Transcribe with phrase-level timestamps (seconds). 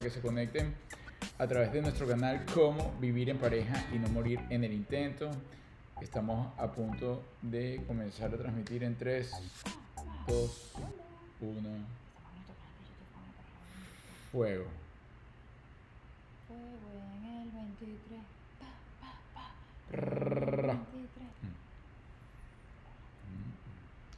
[0.00, 0.76] que se conecten
[1.38, 5.28] a través de nuestro canal Cómo vivir en pareja y no morir en el intento.
[6.00, 9.28] Estamos a punto de comenzar a transmitir en 3,
[10.28, 10.72] 2,
[11.40, 11.68] 1.
[14.30, 14.66] Fuego.
[16.46, 16.62] Fuego
[17.16, 18.20] en el 23.
[18.60, 18.66] Pa,
[19.00, 19.96] pa, pa.
[19.96, 20.74] Rrrra.
[20.74, 21.26] 23.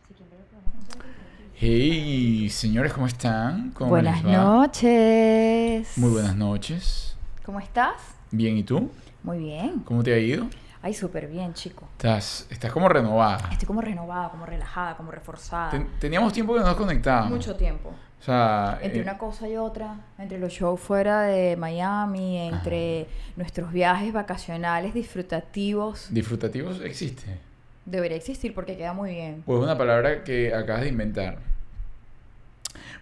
[0.08, 1.49] Si quieren ver el programa completo, tienen que ir.
[1.62, 3.72] Hey, señores, ¿cómo están?
[3.72, 4.44] ¿Cómo Buenas les va?
[4.44, 5.98] noches.
[5.98, 7.18] Muy buenas noches.
[7.44, 7.96] ¿Cómo estás?
[8.30, 8.90] Bien, ¿y tú?
[9.22, 9.80] Muy bien.
[9.80, 10.46] ¿Cómo te ha ido?
[10.80, 11.86] Ay, súper bien, chico.
[11.98, 13.50] Estás, estás como renovada.
[13.52, 15.68] Estoy como renovada, como relajada, como reforzada.
[15.72, 17.32] Ten- teníamos tiempo que no nos conectábamos.
[17.32, 17.90] Mucho tiempo.
[17.90, 23.06] O sea, Entre eh, una cosa y otra, entre los shows fuera de Miami, entre
[23.36, 27.38] nuestros viajes vacacionales disfrutativos, disfrutativos existe.
[27.84, 29.42] debería existir porque queda muy bien.
[29.44, 31.49] Pues una palabra que acabas de inventar.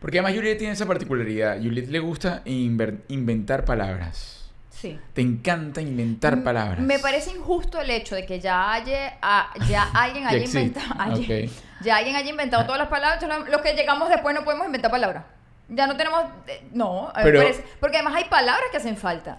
[0.00, 1.56] Porque además Juliet tiene esa particularidad.
[1.56, 4.34] Juliet le gusta inventar palabras.
[4.70, 4.96] Sí.
[5.12, 6.78] Te encanta inventar M- palabras.
[6.80, 10.94] Me parece injusto el hecho de que ya haya, a- ya alguien Ya haya inventado,
[10.98, 11.48] haya-
[11.80, 15.24] ya alguien haya inventado todas las palabras, los que llegamos después no podemos inventar palabras.
[15.68, 19.38] Ya no tenemos, eh, no, Pero- parece- porque además hay palabras que hacen falta,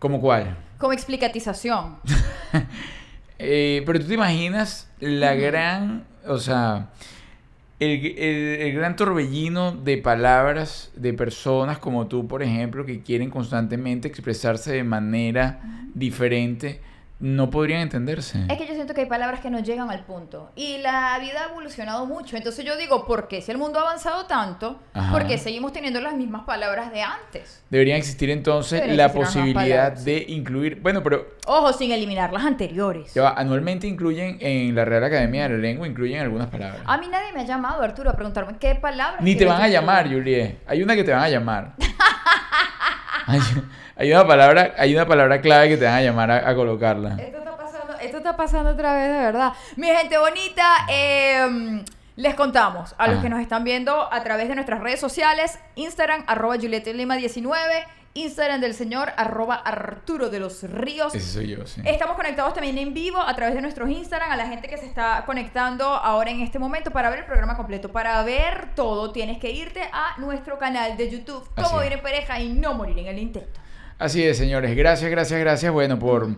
[0.00, 0.56] ¿Cómo cuál?
[0.78, 1.98] como explicatización.
[3.44, 6.90] Eh, pero tú te imaginas la gran, o sea,
[7.82, 13.30] el, el- el gran torbellino de palabras de personas como tú, por ejemplo, que quieren
[13.30, 15.60] constantemente expresarse de manera
[15.94, 16.80] diferente,
[17.22, 18.44] no podrían entenderse.
[18.48, 20.50] Es que yo siento que hay palabras que no llegan al punto.
[20.56, 22.36] Y la vida ha evolucionado mucho.
[22.36, 23.40] Entonces yo digo, ¿por qué?
[23.40, 25.12] Si el mundo ha avanzado tanto, Ajá.
[25.12, 27.62] ¿por qué seguimos teniendo las mismas palabras de antes?
[27.70, 32.44] Deberían existir entonces Deberían la existir posibilidad de incluir, bueno, pero Ojo, sin eliminar las
[32.44, 33.14] anteriores.
[33.14, 36.80] ya anualmente incluyen en la Real Academia de la Lengua, incluyen algunas palabras.
[36.84, 39.22] A mí nadie me ha llamado, Arturo, a preguntarme qué palabras.
[39.22, 40.08] Ni te van a llamar.
[40.08, 40.58] Juliet.
[40.66, 41.74] Hay una que te van a llamar.
[43.32, 43.40] hay,
[43.96, 47.16] hay una palabra, hay una palabra clave que te van a llamar a, a colocarla.
[47.20, 49.52] Esto está pasando, esto está pasando otra vez, de verdad.
[49.76, 51.82] Mi gente bonita, eh,
[52.16, 53.22] les contamos a los Ajá.
[53.22, 57.86] que nos están viendo a través de nuestras redes sociales, Instagram, arroba Julieta Lima 19,
[58.14, 61.14] Instagram del señor, arroba Arturo de los Ríos.
[61.14, 61.80] Ese soy yo, sí.
[61.84, 64.86] Estamos conectados también en vivo a través de nuestros Instagram, a la gente que se
[64.86, 67.90] está conectando ahora en este momento para ver el programa completo.
[67.90, 72.02] Para ver todo, tienes que irte a nuestro canal de YouTube, Así Cómo vivir en
[72.02, 73.60] pareja y no morir en el intento.
[73.98, 74.76] Así es, señores.
[74.76, 75.72] Gracias, gracias, gracias.
[75.72, 76.28] Bueno, por,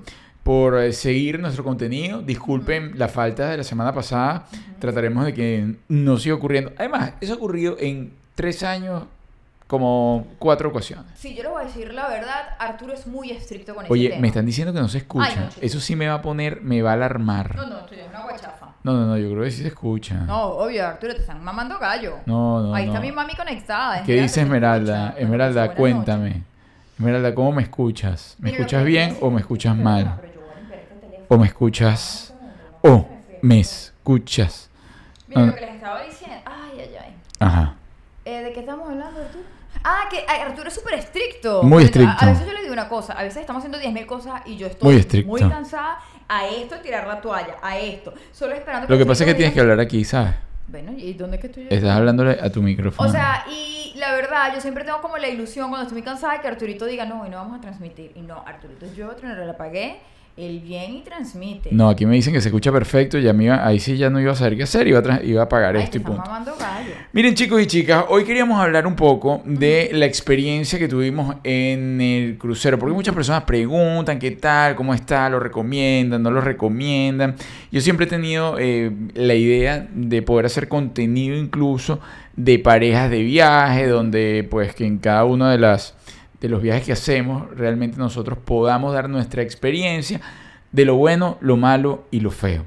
[0.42, 2.22] por eh, seguir nuestro contenido.
[2.22, 4.46] Disculpen la falta de la semana pasada.
[4.78, 6.72] Trataremos de que no siga ocurriendo.
[6.76, 9.04] Además, eso ha ocurrido en tres años,
[9.66, 11.06] como cuatro ocasiones.
[11.16, 14.08] Sí, yo le voy a decir la verdad, Arturo es muy estricto con ese Oye,
[14.10, 14.20] tema.
[14.20, 15.26] me están diciendo que no se escucha.
[15.28, 15.60] Ay, no, chico.
[15.66, 17.56] Eso sí me va a poner, me va a alarmar.
[17.56, 18.68] No, no, tú eres una guachafa.
[18.82, 20.14] No, no, no, yo creo que sí se escucha.
[20.14, 22.18] No, obvio, Arturo, te están mamando gallo.
[22.26, 22.92] No, no, Ahí no.
[22.92, 24.02] está mi mami conectada.
[24.02, 25.14] ¿Qué dice Esmeralda?
[25.16, 26.42] Esmeralda, cuéntame.
[26.98, 28.36] Esmeralda, ¿cómo me escuchas?
[28.38, 30.20] ¿Me Mira, escuchas bien o me escuchas mal?
[30.22, 31.24] este.
[31.28, 32.34] ¿O me escuchas
[32.82, 33.06] o
[33.40, 34.68] me escuchas?
[35.28, 36.36] Mira lo que les estaba diciendo.
[36.44, 37.14] Ay, ay, ay.
[37.40, 37.74] Ajá.
[38.24, 39.44] Eh, ¿De qué estamos hablando, Arturo?
[39.82, 41.62] Ah, que Arturo es súper estricto.
[41.62, 42.14] Muy a- estricto.
[42.18, 44.66] A, veces yo le digo una cosa, a veces estamos haciendo 10.000 cosas y yo
[44.66, 45.28] estoy Muy estricto.
[45.30, 45.98] muy cansada
[46.28, 48.14] a esto, tirar la toalla, a esto.
[48.32, 50.32] Solo esperando Lo que pasa es que tienes que hablar aquí, ¿sabes?
[50.68, 51.70] Bueno, ¿y dónde es que estoy yo?
[51.70, 53.06] Estás hablándole a tu micrófono.
[53.06, 56.40] O sea, y la verdad, yo siempre tengo como la ilusión cuando estoy muy cansada
[56.40, 58.12] que Arturito diga, no, hoy no vamos a transmitir.
[58.14, 60.00] Y no, Arturito, yo otro no le apagué,
[60.36, 61.68] él viene y transmite.
[61.70, 64.20] No, aquí me dicen que se escucha perfecto y a mí ahí sí ya no
[64.20, 66.24] iba a saber qué hacer, iba a, iba a apagar Ay, esto y punto.
[67.12, 72.00] Miren chicos y chicas, hoy queríamos hablar un poco de la experiencia que tuvimos en
[72.00, 77.36] el crucero, porque muchas personas preguntan qué tal, cómo está, lo recomiendan, no lo recomiendan.
[77.70, 82.00] Yo siempre he tenido eh, la idea de poder hacer contenido incluso
[82.34, 85.94] de parejas de viaje, donde pues que en cada uno de las
[86.44, 90.20] de los viajes que hacemos realmente nosotros podamos dar nuestra experiencia
[90.72, 92.66] de lo bueno, lo malo y lo feo.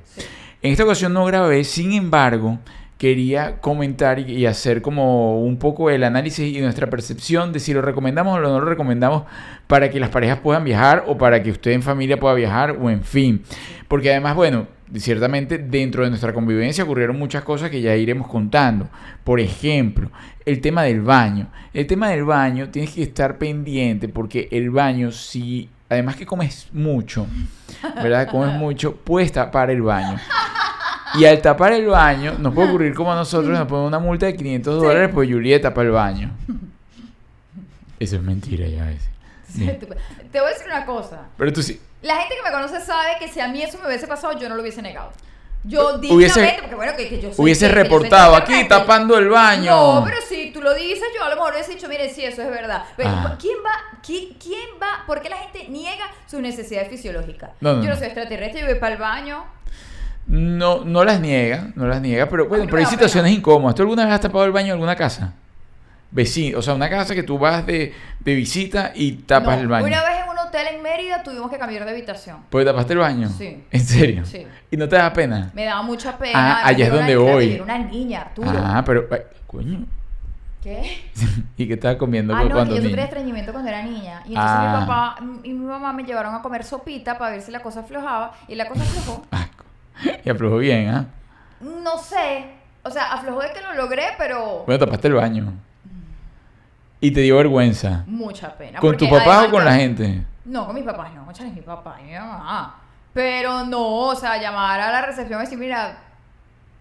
[0.63, 2.57] En esta ocasión no grabé, sin embargo,
[2.97, 7.83] quería comentar y, hacer como un poco el análisis y nuestra percepción de si lo
[7.83, 9.25] recomendamos o no lo recomendamos
[9.67, 12.89] para que las parejas puedan viajar o para que usted en familia pueda viajar o
[12.89, 13.44] en fin.
[13.88, 14.65] Porque además, bueno,
[14.95, 18.89] ciertamente dentro de nuestra convivencia ocurrieron muchas cosas que ya iremos contando.
[19.24, 20.10] Por ejemplo,
[20.45, 21.48] el tema del baño.
[21.74, 25.69] El tema del baño tienes que estar pendiente porque el baño si...
[25.89, 27.28] Además que comes mucho,
[27.95, 28.28] ¿verdad?
[28.30, 30.18] Comes mucho, puedes tapar el baño.
[31.16, 34.25] Y al tapar el baño, nos puede ocurrir como a nosotros, nos ponen una multa
[34.25, 36.31] de 500 dólares por Juliet tapa el baño.
[38.00, 38.92] Eso es mentira ya a
[40.31, 41.21] Te voy a decir una cosa.
[41.38, 41.81] Pero tú sí.
[42.01, 44.47] La gente que me conoce sabe que si a mí eso me hubiese pasado, yo
[44.49, 45.11] no lo hubiese negado.
[45.63, 49.17] Yo Hubiese- porque bueno, que, que yo soy Hubiese que- que yo reportado aquí tapando
[49.17, 49.95] el baño.
[49.95, 52.41] No, pero si tú lo dices, yo a lo mejor hubiese dicho, mire, sí, eso
[52.44, 52.83] es verdad.
[52.95, 53.38] Pero Ah.
[53.41, 53.99] ¿quién va?
[54.05, 55.03] ¿Quién, quién va?
[55.05, 57.50] ¿Por qué la gente niega sus necesidades fisiológicas?
[57.59, 59.43] No, no, yo no soy extraterrestre, yo voy para el baño.
[60.27, 63.75] No, no las niega, no las niega, pero bueno, pero hay situaciones incómodas.
[63.75, 65.33] ¿Tú alguna vez has tapado el baño en alguna casa?
[66.09, 69.68] Vecino, o sea, una casa que tú vas de, de visita y tapas No, el
[69.68, 69.88] baño.
[69.88, 72.38] Una vez en un hotel en Mérida tuvimos que cambiar de habitación.
[72.50, 73.30] ¿Pues tapaste el baño?
[73.30, 73.63] Sí.
[73.69, 74.25] ¿En serio?
[74.25, 74.48] Sí.
[74.71, 75.51] ¿Y no te da pena?
[75.54, 76.59] Me daba mucha pena.
[76.62, 77.51] Ah, allá es donde una- voy.
[77.54, 78.50] Era una niña, Arturo.
[78.56, 79.86] Ah, pero, ay, coño.
[80.63, 81.01] ¿Qué?
[81.57, 84.21] ¿Y qué estabas comiendo Ah, no, cuando que yo sufrí estreñimiento cuando era niña.
[84.25, 84.75] Y entonces Ah.
[84.80, 87.81] mi papá y mi mamá me llevaron a comer sopita para ver si la cosa
[87.81, 88.33] aflojaba.
[88.48, 89.25] Y la cosa aflojó.
[89.31, 89.65] Asco.
[90.24, 91.06] Y aflojó bien, ¿ah?
[91.60, 92.45] No sé.
[92.83, 95.53] O sea, aflojó de que lo logré, pero Bueno, tapaste el baño.
[96.99, 98.03] Y te dio vergüenza.
[98.07, 98.79] mucha pena.
[98.79, 100.23] ¿Con porque tu papá o con la gente?
[100.45, 101.31] No, con mis papás no.
[101.31, 102.75] Chale, mi papá y mi mamá.
[103.13, 105.97] Pero no, o sea, llamar a la recepción y decir, mira,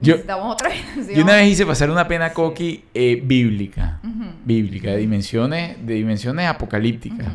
[0.01, 0.71] Yo, necesitamos otra
[1.15, 4.01] yo una vez hice pasar una pena coqui eh, bíblica.
[4.45, 7.27] Bíblica, de dimensiones, de dimensiones apocalípticas.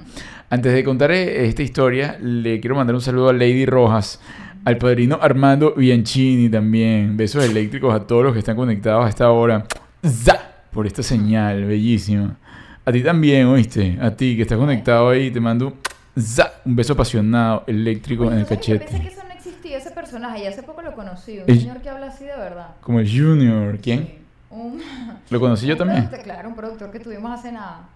[0.49, 4.19] Antes de contar eh, esta historia, le quiero mandar un saludo a Lady Rojas,
[4.63, 7.17] al padrino Armando Bianchini también.
[7.17, 9.65] Besos eléctricos a todos los que están conectados a esta hora.
[10.05, 10.39] ¡Za!
[10.71, 12.37] Por esta señal, bellísima.
[12.85, 13.97] A ti también, ¿oíste?
[14.01, 15.73] A ti que estás conectado ahí, te mando
[16.19, 16.51] ¡za!
[16.65, 18.91] un beso apasionado, eléctrico Oye, en el ¿tú sabes que Yo cachete.
[18.91, 20.43] pensé que eso no existía, ese personaje.
[20.43, 21.37] Y hace poco lo conocí.
[21.39, 22.69] Un El- señor que habla así de verdad.
[22.81, 23.77] Como el Junior.
[23.81, 23.99] ¿Quién?
[23.99, 24.17] Sí.
[24.49, 24.81] Un,
[25.29, 26.09] ¿Lo conocí yo también?
[26.09, 27.87] productor- claro, un productor que tuvimos hace nada.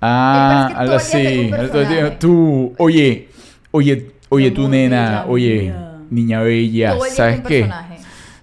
[0.00, 0.74] Ah, que
[1.20, 2.16] tiene así.
[2.18, 3.28] Tú, oye,
[3.70, 5.72] oye, oye, tú nena, oye,
[6.10, 7.70] niña bella, ¿sabes qué?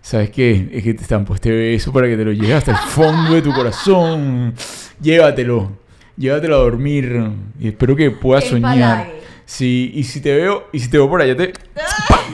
[0.02, 0.69] ¿Sabes qué?
[0.74, 3.42] Es que te estampó este beso para que te lo lleves hasta el fondo de
[3.44, 4.54] tu corazón.
[5.02, 5.74] Llévatelo,
[6.19, 9.10] llévatelo a dormir y espero que puedas soñar.
[9.45, 11.54] Sí, y si te veo, y si te veo por allá, te,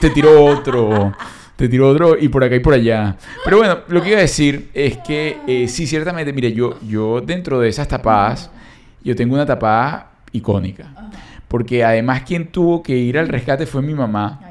[0.01, 1.13] te tiro otro.
[1.55, 3.15] Te tiro otro y por acá y por allá.
[3.45, 7.21] Pero bueno, lo que iba a decir es que eh, sí, ciertamente, mire, yo, yo
[7.21, 8.51] dentro de esas tapadas,
[9.01, 10.91] yo tengo una tapada icónica.
[11.47, 14.41] Porque además quien tuvo que ir al rescate fue mi mamá.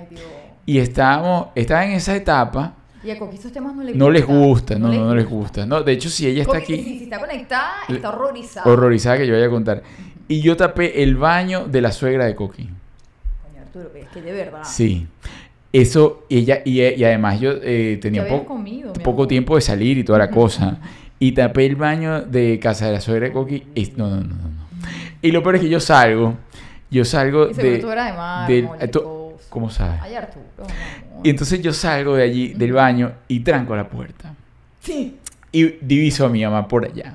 [0.65, 2.73] Y estábamos, estaba en esa etapa.
[3.05, 5.67] Y a Coqui esos temas no le No les gusta, no, no, no les gusta.
[5.67, 8.71] No, de hecho, si ella está Coqui, aquí, si está conectada, está horrorizada.
[8.73, 9.83] horrorizada que yo vaya a contar.
[10.27, 12.63] Y yo tapé el baño de la suegra de Coqui.
[12.63, 14.63] Coño, Arturo, pero es que de verdad.
[14.65, 15.07] Sí.
[15.71, 19.99] Eso, ella, y, y además yo eh, tenía ¿Qué habías poco, comido, tiempo de salir
[19.99, 20.79] y toda la cosa.
[21.19, 23.65] Y tapé el baño de casa de la suegra de Coqui.
[23.75, 24.65] y- no, no, no, no.
[25.21, 26.35] Y lo peor es que yo salgo,
[26.91, 27.79] yo salgo Y de...
[27.79, 28.69] tú eras de mar, del-.
[29.55, 30.01] ¿Cómo sabes?
[30.03, 30.45] Ay, Arturo.
[31.23, 34.35] Y entonces yo salgo de allí, del baño, y tranco la puerta.
[34.81, 35.17] Sí.
[35.53, 37.13] Y diviso a mi mamá por allá.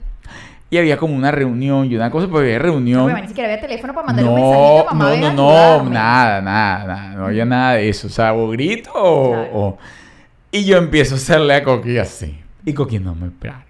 [0.70, 3.12] Y había como una reunión y una cosa, porque había reunión.
[3.12, 5.90] No, ni siquiera había teléfono para mandarle un No, mensajito, mamá, no, a no, no,
[5.90, 8.08] nada, nada, nada, no había nada de eso.
[8.08, 9.50] O sea, o grito o, Claro.
[9.52, 9.78] o-
[10.52, 12.40] Y yo empiezo a hacerle a Coqui así.
[12.66, 13.66] Y Coqui no me espera.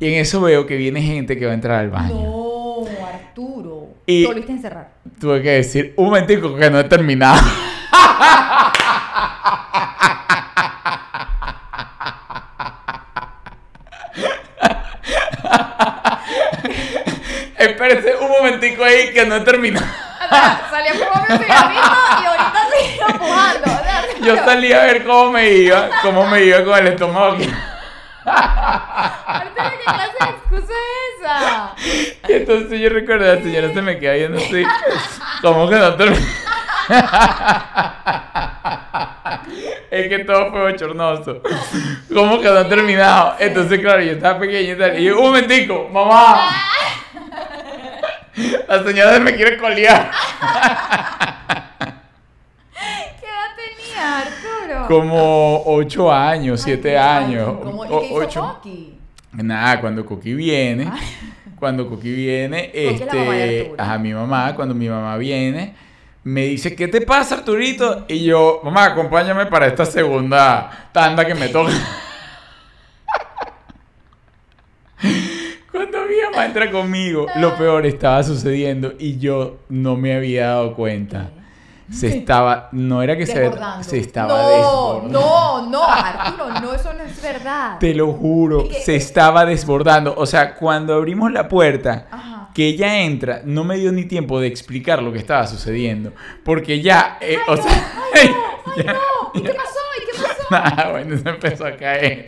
[0.00, 2.14] Y en eso veo que viene gente que va a entrar al baño.
[2.14, 3.88] No, Arturo.
[4.06, 4.88] Y- Te volviste a encerrar.
[5.20, 7.38] Tuve que decir, un momentico que no he terminado.
[17.56, 19.86] Espérese un momentico ahí que no he terminado.
[20.70, 23.70] Salí a fumar mi cigarrito y ahorita sigo empujando.
[24.24, 27.34] Yo salí a ver cómo me iba, cómo me iba con el estómago.
[27.34, 27.50] aquí.
[28.24, 31.74] Arturo, ¿qué clase de excusa es esa?
[32.28, 34.64] Y entonces yo recuerdo, la señora se me queda viendo así,
[35.42, 36.26] como que no terminó.
[39.90, 41.42] Es que todo fue bochornoso.
[42.14, 43.34] ¿Cómo que no ha terminado?
[43.40, 44.98] Entonces, claro, yo estaba pequeño y tal.
[44.98, 46.48] Y yo, un momentico, mamá.
[48.68, 50.10] La señora se me quiere colear.
[52.72, 54.86] ¿Qué edad tenía, Arturo?
[54.88, 57.56] Como 8 años, 7 Ay, años.
[57.62, 58.40] ¿cómo- ¿Y o- qué hizo ocho.
[58.40, 58.94] Coqui?
[59.32, 60.90] Nada, cuando Coqui viene,
[61.58, 65.74] cuando Coqui viene, este, ajá, mi mamá, cuando mi mamá viene,
[66.24, 68.04] me dice, ¿qué te pasa, Arturito?
[68.08, 71.72] Y yo, mamá, acompáñame para esta segunda tanda que me toca.
[75.72, 80.74] Cuando mi mamá entra conmigo, lo peor estaba sucediendo y yo no me había dado
[80.74, 81.30] cuenta.
[81.90, 83.82] Se estaba, no era que se, Desbordando.
[83.82, 85.20] se estaba no, desbordando.
[85.20, 87.78] No, no, Arturo, no, eso no es verdad.
[87.80, 90.14] Te lo juro, se estaba desbordando.
[90.16, 92.29] O sea, cuando abrimos la puerta, Ajá.
[92.54, 96.12] Que ella entra, no me dio ni tiempo de explicar lo que estaba sucediendo.
[96.44, 99.40] Porque ya, eh, o no, sea, ay, no, ay, no.
[99.40, 99.78] ¿Y qué pasó?
[99.96, 100.42] ¿Y qué pasó?
[100.50, 102.26] nada, bueno, se empezó a caer.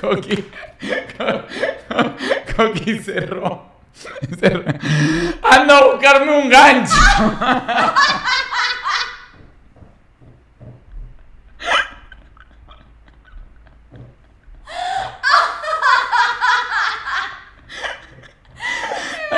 [0.00, 0.36] Coqui,
[1.16, 1.42] Co-
[1.88, 2.14] Co-
[2.56, 3.66] Coqui cerró.
[4.38, 4.64] cerró.
[5.42, 6.92] Anda a buscarme un gancho.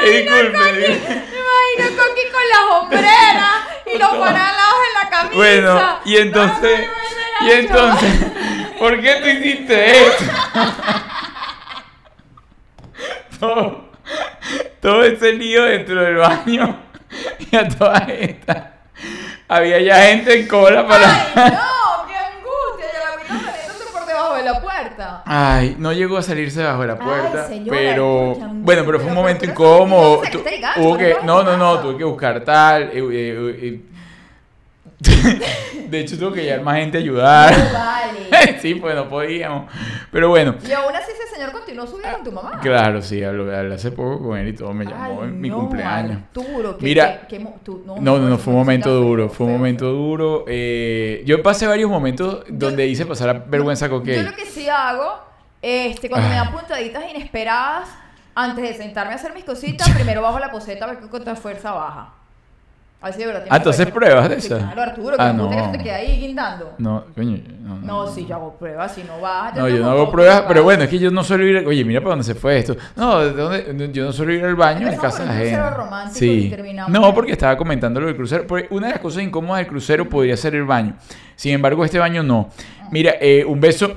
[0.04, 0.58] Disculpe.
[0.58, 3.54] Me imagino Coqui con las hombreras
[3.86, 5.34] y los paralados en la camisa.
[5.34, 6.88] Bueno, y entonces.
[7.40, 8.10] Y entonces,
[8.78, 10.24] ¿por qué tú hiciste esto
[13.40, 13.90] todo,
[14.80, 16.80] todo ese lío dentro del baño
[17.50, 18.64] y a todas estas.
[19.48, 21.32] Había ya gente en cola para.
[21.34, 21.52] Ay,
[25.24, 29.40] Ay, no llegó a salirse bajo la puerta, señora, pero bueno, pero fue un momento
[29.40, 30.22] ¿por qué incómodo.
[30.76, 31.42] Hubo que, ¿No?
[31.42, 32.82] no, no, no, tuve que buscar tal.
[32.84, 33.80] eh, eh, eh,
[35.90, 37.56] de hecho, tuve que llevar más gente a ayudar.
[37.56, 38.58] No vale.
[38.60, 39.70] sí, pues no podíamos.
[40.10, 42.60] Pero bueno, Y aún así ese señor continuó su vida con tu mamá.
[42.60, 45.48] claro, sí, hablé, hablé hace poco con él y todo me llamó Ay, en mi
[45.48, 46.18] no, cumpleaños.
[46.18, 49.52] Arturo, que, Mira, que- que tú- No, no, no, fue un momento duro, fue un
[49.52, 50.44] feo, momento duro.
[50.48, 54.22] eh, yo pasé varios momentos donde hice pasar la vergüenza con Yo Kate.
[54.30, 55.20] lo que sí hago,
[55.60, 57.88] este, cuando me dan puntaditas inesperadas,
[58.34, 61.72] antes de sentarme a hacer mis cositas, primero bajo la poseta a ver qué fuerza
[61.72, 62.14] baja.
[63.02, 63.44] De verdad.
[63.50, 63.94] Ah, ¿tú haces fuerza.
[63.98, 64.36] pruebas de?
[64.48, 65.50] Claro, Arturo, que Ah, no.
[65.50, 65.72] que no.
[65.72, 66.74] se te queda ahí guindando.
[66.78, 69.52] No, coño, no, No, sí, yo hago pruebas, si no baja.
[69.58, 71.66] No, yo no hago pruebas, pero bueno, es que yo no suelo ir.
[71.66, 72.76] Oye, mira para dónde se fue esto.
[72.96, 73.90] No, ¿de dónde?
[73.92, 75.74] Yo no suelo ir al baño en casa ajena.
[76.12, 76.54] Sí.
[76.88, 78.46] No, porque estaba comentando lo del crucero.
[78.46, 80.94] Porque una de las cosas incómodas del crucero podría ser el baño.
[81.34, 82.50] Sin embargo, este baño no.
[82.92, 83.94] Mira, eh, un beso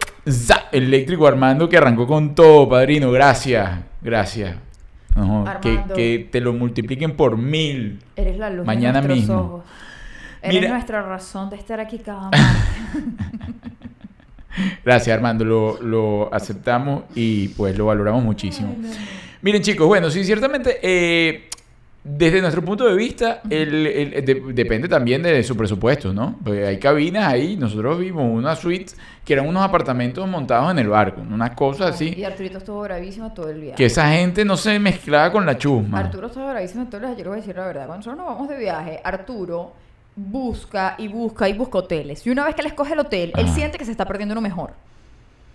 [0.72, 3.12] eléctrico a Armando que arrancó con todo, padrino.
[3.12, 3.70] Gracias,
[4.02, 4.56] gracias.
[5.96, 8.00] Que, te lo multipliquen por mil.
[8.16, 9.36] Eres la luz Mañana de mismo.
[9.40, 9.64] ojos.
[10.42, 12.30] Eres Mira- nuestra razón de estar aquí cada.
[14.86, 15.44] Gracias, Armando.
[15.44, 18.76] Lo, lo aceptamos y pues lo valoramos muchísimo.
[19.42, 21.50] Miren chicos, bueno, sí, ciertamente eh,
[22.08, 26.36] desde nuestro punto de vista el- el- de- depende también de su presupuesto, ¿no?
[26.44, 28.96] Porque hay cabinas ahí, nosotros vimos unas suites
[29.26, 33.34] que eran unos apartamentos montados en el barco, unas cosas Y así, Arturito estuvo bravísimo
[33.34, 33.76] todo el viaje.
[33.78, 36.00] que esa gente no se mezclaba con la chusma.
[36.00, 37.18] Arturo estaba bravísimo todos los días.
[37.18, 37.88] Yo le voy a decir la verdad.
[37.88, 39.74] Cuando nosotros nos vamos de viaje, Arturo
[40.16, 42.26] busca y busca y busca hoteles.
[42.26, 44.42] Y una vez que él escoge el hotel, él siente que se está perdiendo uno
[44.42, 44.72] mejor.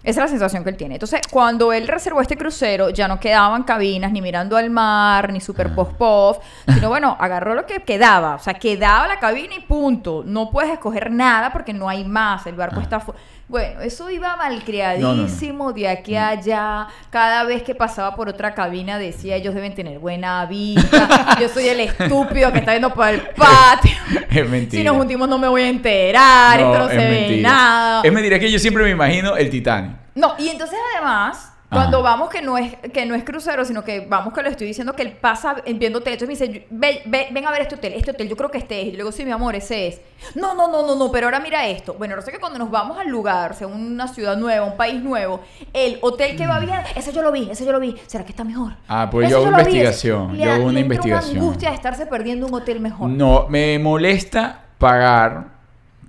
[0.03, 0.95] Esa es la sensación que él tiene.
[0.95, 5.41] Entonces, cuando él reservó este crucero, ya no quedaban cabinas ni mirando al mar, ni
[5.41, 6.39] super post pof,
[6.73, 8.37] sino bueno, agarró lo que quedaba.
[8.37, 10.23] O sea, quedaba la cabina y punto.
[10.25, 12.47] No puedes escoger nada porque no hay más.
[12.47, 12.83] El barco Ah.
[12.83, 13.13] está fu-
[13.51, 16.87] Bueno, eso iba malcriadísimo de aquí a allá.
[17.11, 21.37] Cada vez que pasaba por otra cabina decía, ellos deben tener buena vista.
[21.41, 23.91] Yo soy el estúpido que está viendo por el patio.
[24.31, 24.81] Es mentira.
[24.81, 27.49] Si nos juntimos no me voy a enterar, esto no es se ve mentira.
[27.51, 28.03] nada.
[28.05, 29.97] Es mentira que yo siempre me imagino el Titanic.
[30.15, 32.11] No, y entonces además, cuando Ajá.
[32.11, 34.95] vamos que no es que no es crucero, sino que vamos que lo estoy diciendo
[34.95, 37.93] que él pasa viendo hotel, entonces me dice, "Ve- ve- ven a ver este hotel,
[37.95, 38.89] este hotel, yo creo que este es.
[38.89, 40.01] Y luego, sí, mi amor, ese es.
[40.35, 41.95] No, no, no, no, no, pero ahora mira esto.
[41.95, 44.77] Bueno, no sé que cuando nos vamos al lugar, o sea, una ciudad nueva, un
[44.77, 45.41] país nuevo,
[45.73, 47.97] el hotel que va bien, ese yo lo vi, ese yo lo vi.
[48.07, 48.73] ¿Será que está mejor?
[48.73, 48.77] Mm.
[48.89, 51.37] Ah, pues Ese yo hago ese- investigación, le- yo hago una le investigación.
[51.39, 53.09] angustia de estarse perdiendo un hotel mejor.
[53.09, 55.49] No, me molesta pagar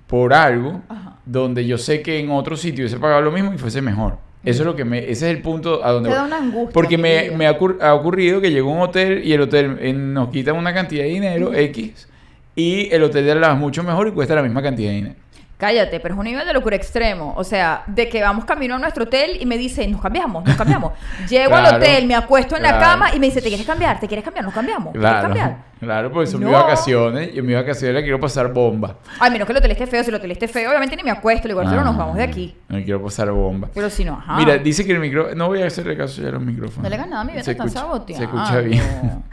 [0.08, 1.16] por algo Ajá.
[1.24, 4.18] donde yo sé que en otro sitio hubiese pagado lo mismo y fuese mejor.
[4.44, 6.72] Eso es lo que me, ese es el punto a donde Te da una angustia,
[6.72, 9.78] Porque me, me ha, ocur- ha ocurrido que llegó a un hotel y el hotel
[9.80, 12.08] eh, nos quita una cantidad de dinero X
[12.56, 15.14] y el hotel de lado es mucho mejor y cuesta la misma cantidad de dinero.
[15.58, 17.34] Cállate, pero es un nivel de locura extremo.
[17.36, 20.56] O sea, de que vamos camino a nuestro hotel y me dice, nos cambiamos, nos
[20.56, 20.92] cambiamos.
[21.30, 24.00] Llego al hotel, me acuesto en la cama y me dice, ¿te quieres cambiar?
[24.00, 24.44] ¿Te quieres cambiar?
[24.44, 24.92] Nos cambiamos.
[24.92, 25.71] ¿Te quieres Claro, cambiar?
[25.82, 26.54] Claro, porque son mis No.
[26.56, 28.96] vacaciones y en mis vacaciones le quiero pasar bomba.
[29.18, 30.02] Ay, menos que el hotel esté feo.
[30.04, 31.48] Si el hotel esté feo, obviamente ni me acuesto.
[31.48, 32.54] Le digo, Arturo, nos Ah, vamos de aquí.
[32.68, 33.68] Me quiero pasar bomba.
[33.74, 34.36] Pero si no, ajá.
[34.38, 35.34] Mira, dice que el micrófono.
[35.34, 36.82] No voy a hacerle caso ya a los micrófonos.
[36.82, 38.16] No le nada mi vida, escucha, saboteando.
[38.18, 38.82] se escucha bien.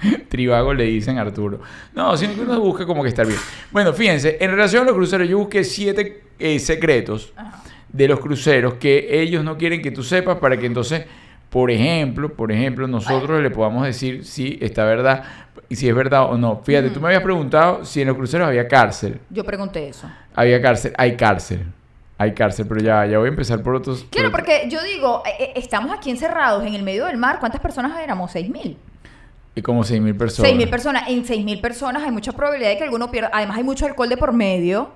[0.30, 1.60] Trivago le dicen a Arturo.
[1.94, 3.40] No, siempre uno busca como que estar bien.
[3.72, 7.62] Bueno, fíjense, en relación a los cruceros, yo busqué siete eh, secretos Ajá.
[7.92, 11.06] de los cruceros que ellos no quieren que tú sepas para que entonces,
[11.50, 15.24] por ejemplo, por ejemplo, nosotros le podamos decir si está verdad
[15.70, 16.62] y si es verdad o no.
[16.64, 19.22] Fíjate, tú me habías preguntado si en los cruceros había cárcel.
[19.30, 20.10] Yo pregunté eso.
[20.36, 21.66] Había cárcel, hay cárcel.
[22.18, 24.06] Hay cárcel, pero ya, ya voy a empezar por otros.
[24.10, 27.40] Claro, porque yo digo, eh, eh, estamos aquí encerrados en el medio del mar.
[27.40, 28.32] ¿Cuántas personas éramos?
[28.32, 28.78] ¿Seis mil?
[29.56, 30.52] Y como 6.000 personas.
[30.52, 31.04] 6.000 personas.
[31.08, 33.30] En 6.000 personas hay mucha probabilidad de que alguno pierda.
[33.34, 34.90] Además, hay mucho alcohol de por medio.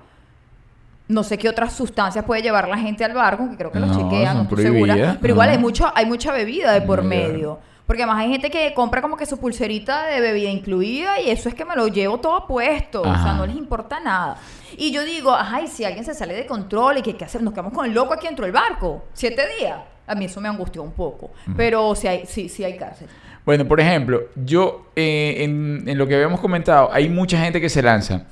[1.08, 3.90] No sé qué otras sustancias puede llevar la gente al barco, que creo que los
[3.90, 5.18] No, chequean, son no estoy segura.
[5.20, 7.58] Pero igual hay, mucho, hay mucha bebida de por medio.
[7.86, 11.48] Porque además hay gente que compra como que su pulserita de bebida incluida y eso
[11.48, 13.02] es que me lo llevo todo puesto.
[13.02, 14.38] O sea, no les importa nada.
[14.76, 17.52] Y yo digo, ay, si alguien se sale de control y que qué hacer, nos
[17.52, 19.04] quedamos con el loco aquí dentro del barco.
[19.12, 19.78] Siete días.
[20.06, 21.32] A mí eso me angustió un poco.
[21.56, 23.08] Pero sí hay, sí, sí hay cárcel.
[23.44, 27.68] Bueno, por ejemplo, yo eh, en, en lo que habíamos comentado, hay mucha gente que
[27.68, 28.24] se lanza.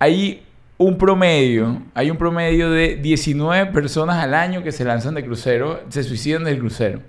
[0.00, 0.44] Hay
[0.78, 5.82] un promedio, hay un promedio de 19 personas al año que se lanzan de crucero,
[5.88, 7.00] se suicidan del crucero.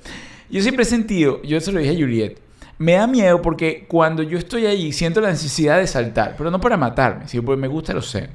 [0.50, 2.40] Yo siempre he sentido, yo se lo dije a Juliet,
[2.80, 6.62] Me da miedo porque cuando yo estoy allí siento la necesidad de saltar, pero no
[6.62, 8.34] para matarme, sino porque me gusta el océano.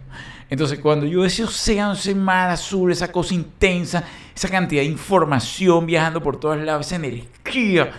[0.50, 4.04] Entonces, cuando yo ese océano, ese mar azul, esa cosa intensa,
[4.34, 7.90] esa cantidad de información viajando por todos lados, esa energía,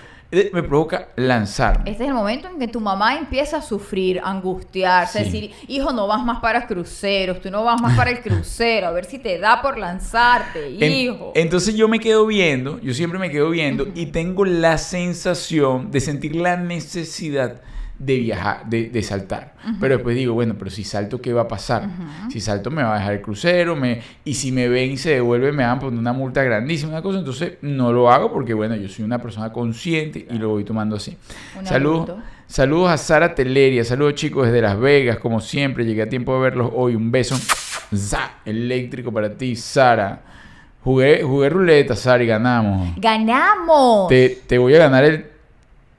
[0.52, 1.90] me provoca lanzarme.
[1.92, 5.32] Este es el momento en que tu mamá empieza a sufrir, a angustiarse, a Sí.
[5.32, 8.92] decir, hijo, no vas más para cruceros, tú no vas más para el crucero, a
[8.92, 11.32] ver si te da por lanzarte, En- hijo.
[11.36, 16.00] entonces yo me quedo viendo, yo siempre me quedo viendo y tengo la sensación de
[16.02, 17.62] sentir la necesidad
[18.00, 19.54] de viajar, de, de saltar.
[19.80, 21.88] Pero después digo, bueno, pero si salto, ¿qué va a pasar?
[22.30, 25.12] Si salto, me va a dejar el crucero, me, y si me ven y se
[25.12, 27.20] devuelven, me van a poner una multa grandísima, una cosa.
[27.20, 30.96] Entonces no lo hago porque, bueno, yo soy una persona consciente y lo voy tomando
[30.96, 31.18] así.
[31.64, 32.12] Saludos.
[32.46, 36.42] Saludos a Sara Teleria, saludos chicos desde Las Vegas, como siempre, llegué a tiempo de
[36.42, 37.36] verlos hoy, un beso
[37.96, 40.22] za, eléctrico para ti, Sara.
[40.84, 42.90] Jugué, jugué ruleta, Sara, y ganamos.
[42.98, 44.08] ¡Ganamos!
[44.10, 45.34] Te, te voy a ganar el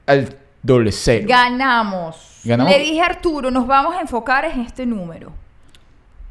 [0.05, 0.29] al
[0.65, 1.25] doble cero.
[1.27, 2.41] Ganamos.
[2.43, 2.71] ¿Ganamos?
[2.73, 5.31] Le dije a Arturo, nos vamos a enfocar en este número.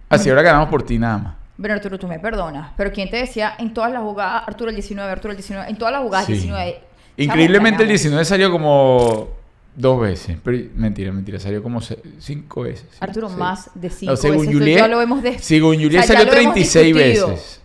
[0.09, 1.35] Así ahora ganamos por ti nada más.
[1.61, 2.73] Pero Arturo, tú me perdonas.
[2.77, 5.77] Pero ¿quién te decía en todas las jugadas, Arturo el 19, Arturo el 19, en
[5.77, 6.33] todas las jugadas Sí.
[6.33, 6.81] 19?
[7.17, 9.29] Increíblemente el Chamo, 19 salió como
[9.77, 10.37] dos veces.
[10.43, 11.81] Pero mentira, mentira, salió como
[12.19, 12.87] cinco veces.
[12.91, 13.37] sí, Arturo, sí.
[13.37, 14.55] más de cinco No, según veces.
[14.55, 17.29] Juliet, ya lo hemos des- según Juliet O sea, ya salió lo hemos 36 discutido.
[17.29, 17.61] veces.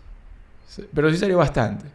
[0.93, 1.85] Pero sí salió bastante.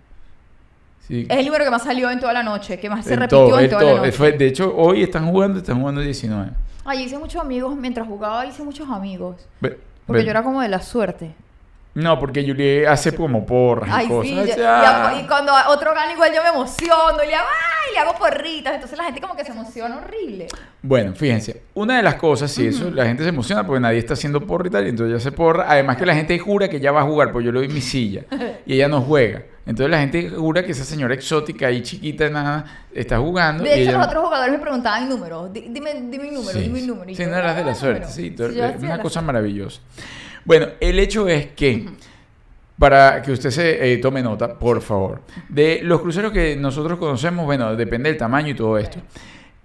[1.06, 1.26] Sí.
[1.28, 3.38] Es el número que más salió en toda la noche, que más se En repitió
[3.46, 3.90] todo, en toda todo.
[3.96, 4.12] la noche.
[4.12, 6.50] Fue- de hecho, hoy están jugando, están jugando 19.
[6.84, 7.76] Ay, hice muchos amigos.
[7.76, 9.36] Mientras jugaba hice muchos amigos.
[9.60, 11.34] Ve- Porque yo era como de la suerte.
[11.94, 14.28] No, porque Julie hace como porras Ay, y cosas.
[14.32, 14.38] sí.
[14.38, 15.20] Ay, yo- ya.
[15.22, 18.74] y, cuando otro gana igual yo me emociono y le hago, ay, le hago porritas.
[18.74, 20.48] Entonces la gente como que se emociona horrible.
[20.82, 24.14] Bueno, fíjense, una de las cosas, sí, eso, la gente se emociona porque nadie está
[24.14, 25.66] haciendo porra y tal, y entonces ya se porra.
[25.70, 27.80] Además que la gente jura que ya va a jugar, pues yo le doy mi
[27.80, 28.22] silla
[28.66, 29.42] y ella no juega.
[29.66, 33.64] Entonces la gente jura que esa señora exótica y chiquita, nada, está jugando.
[33.64, 35.52] De y hecho, ella los otros jugadores me preguntaban números.
[35.52, 37.10] Di- Dime, dime un número, Sí, dime un número.
[37.10, 38.14] Y Sí, yo, no eras de "Ah, la suerte, número".
[38.14, 39.80] sí, tú- Sí, es una cosa maravillosa.
[40.44, 41.86] Bueno, el hecho es que,
[42.78, 47.44] para que usted se eh, tome nota, por favor, de los cruceros que nosotros conocemos,
[47.46, 48.98] bueno, depende del tamaño y todo esto.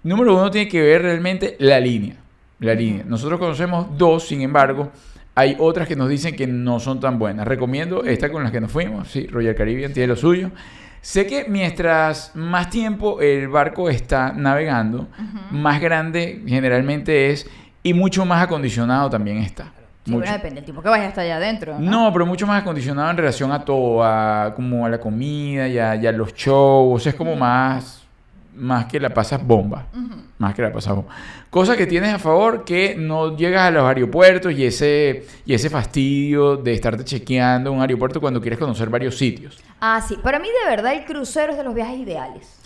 [0.03, 2.15] Número uno tiene que ver realmente la línea.
[2.59, 3.03] La línea.
[3.05, 4.91] Nosotros conocemos dos, sin embargo,
[5.39, 7.47] hay otras que nos dicen que no son tan buenas.
[7.47, 9.07] Recomiendo esta con las que nos fuimos.
[9.07, 10.51] Sí, Royal Caribbean tiene lo suyo.
[10.99, 15.07] Sé que mientras más tiempo el barco está navegando,
[15.51, 17.49] más grande generalmente es
[17.81, 19.71] y mucho más acondicionado también está.
[20.03, 21.79] Sí, bueno, depende del tiempo que vaya hasta allá adentro.
[21.79, 21.89] ¿no?
[21.89, 25.79] No, pero mucho más acondicionado en relación a todo, a, como a la comida y
[25.79, 27.07] a, y a los shows.
[27.07, 28.05] Es como más,
[28.59, 29.87] más que la pasas bomba.
[30.37, 31.13] Más que la pasas bomba.
[31.49, 35.69] Cosa que tienes a favor que no llegas a los aeropuertos y ese, y ese
[35.69, 39.57] fastidio de estarte chequeando un aeropuerto cuando quieres conocer varios sitios.
[39.79, 40.17] Ah, sí.
[40.21, 42.59] Para mí, de verdad, el crucero es de los viajes ideales.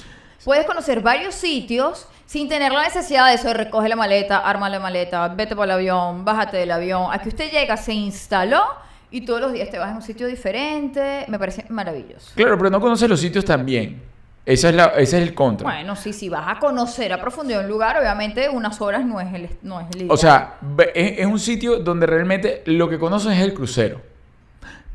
[0.43, 4.79] Puedes conocer varios sitios sin tener la necesidad de eso recoge la maleta, arma la
[4.79, 7.07] maleta, vete por el avión, bájate del avión.
[7.11, 8.63] Aquí usted llega, se instaló
[9.11, 11.25] y todos los días te vas a un sitio diferente.
[11.27, 12.31] Me parece maravilloso.
[12.35, 14.01] Claro, pero no conoces los sitios también.
[14.45, 15.65] Esa es la, ese es el contra.
[15.69, 19.33] Bueno, sí, si vas a conocer a profundidad un lugar, obviamente unas horas no es
[19.33, 20.17] el, no es el O ideal.
[20.17, 24.01] sea, ve- es, es un sitio donde realmente lo que conoces es el crucero.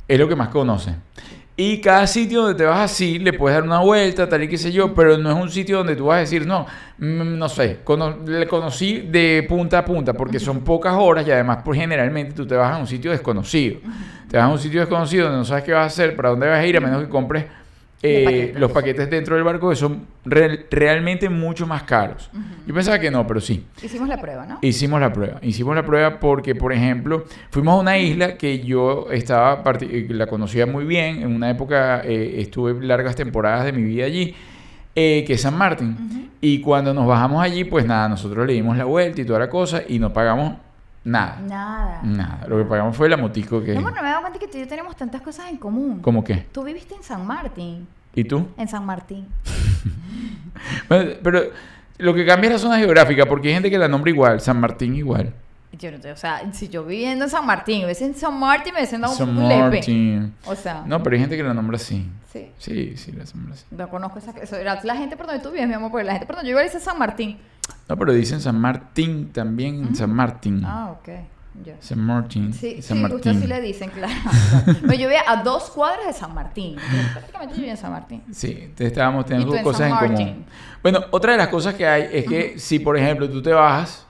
[0.07, 0.95] Es lo que más conoces.
[1.57, 4.57] Y cada sitio donde te vas así, le puedes dar una vuelta, tal y qué
[4.57, 6.67] sé yo, pero no es un sitio donde tú vas a decir, no,
[6.99, 11.33] mm, no sé, cono- le conocí de punta a punta, porque son pocas horas y
[11.33, 13.81] además, pues generalmente tú te vas a un sitio desconocido.
[14.31, 16.47] Te vas a un sitio desconocido donde no sabes qué vas a hacer, para dónde
[16.47, 17.47] vas a ir, a menos que compres
[18.03, 18.61] eh, paquetes.
[18.61, 22.31] los paquetes dentro del barco son real- realmente mucho más caros.
[22.67, 23.65] Yo pensaba que no, pero sí.
[23.83, 24.59] Hicimos la prueba, ¿no?
[24.63, 25.39] Hicimos la prueba.
[25.43, 30.27] Hicimos la prueba porque, por ejemplo, fuimos a una isla que yo estaba eh, la
[30.27, 31.23] conocía muy bien.
[31.23, 34.35] En una época eh, estuve largas temporadas de mi vida allí,
[34.95, 36.31] eh, que es San Martín.
[36.41, 39.51] Y cuando nos bajamos allí, pues nada, nosotros le dimos la vuelta y toda la
[39.51, 40.55] cosa y no pagamos
[41.11, 41.41] nada.
[41.41, 42.01] Nada.
[42.03, 42.47] Nada.
[42.47, 43.75] Lo que pagamos fue la motico que...
[43.75, 45.57] No, bueno, no me he dado cuenta que tú y yo tenemos tantas cosas en
[45.57, 46.01] común.
[46.01, 46.47] ¿Cómo qué?
[46.53, 47.87] Tú viviste en San Martín.
[48.15, 48.49] ¿Y tú?
[48.57, 49.27] En San Martín.
[50.89, 51.43] Bueno, pero
[51.99, 54.59] lo que cambia es la zona geográfica porque hay gente que la nombra igual, San
[54.59, 55.33] Martín igual.
[55.73, 58.73] Yo no sé, o sea, si yo viviendo en San Martín, ves en San Martín,
[58.75, 59.61] me dado San un lepe.
[59.77, 60.35] Martín.
[60.47, 62.09] O sea, No, pero hay gente que la nombra así.
[62.33, 62.51] sí.
[62.59, 63.65] Sí, sí, la nombra así.
[63.71, 64.33] No conozco esa.
[64.33, 66.57] Eso la gente por donde tú vives, mi amor, porque la gente por donde yo
[66.57, 67.39] iba dice San Martín.
[67.89, 70.63] No, pero dicen San Martín también, en San Martín.
[70.65, 71.09] Ah, ok.
[71.81, 72.53] San Martín.
[72.53, 73.41] Sí, San sí, Martín.
[73.41, 74.15] sí le dicen, claro.
[74.65, 76.77] Pero yo vivía a dos cuadras de San Martín.
[77.13, 78.23] Prácticamente yo vivía en San Martín.
[78.31, 80.45] Sí, te estábamos teniendo en cosas San en común.
[80.83, 84.07] Bueno, otra de las cosas que hay es que si, por ejemplo, tú te bajas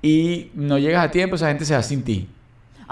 [0.00, 2.28] y no llegas a tiempo, esa gente se va sin ti.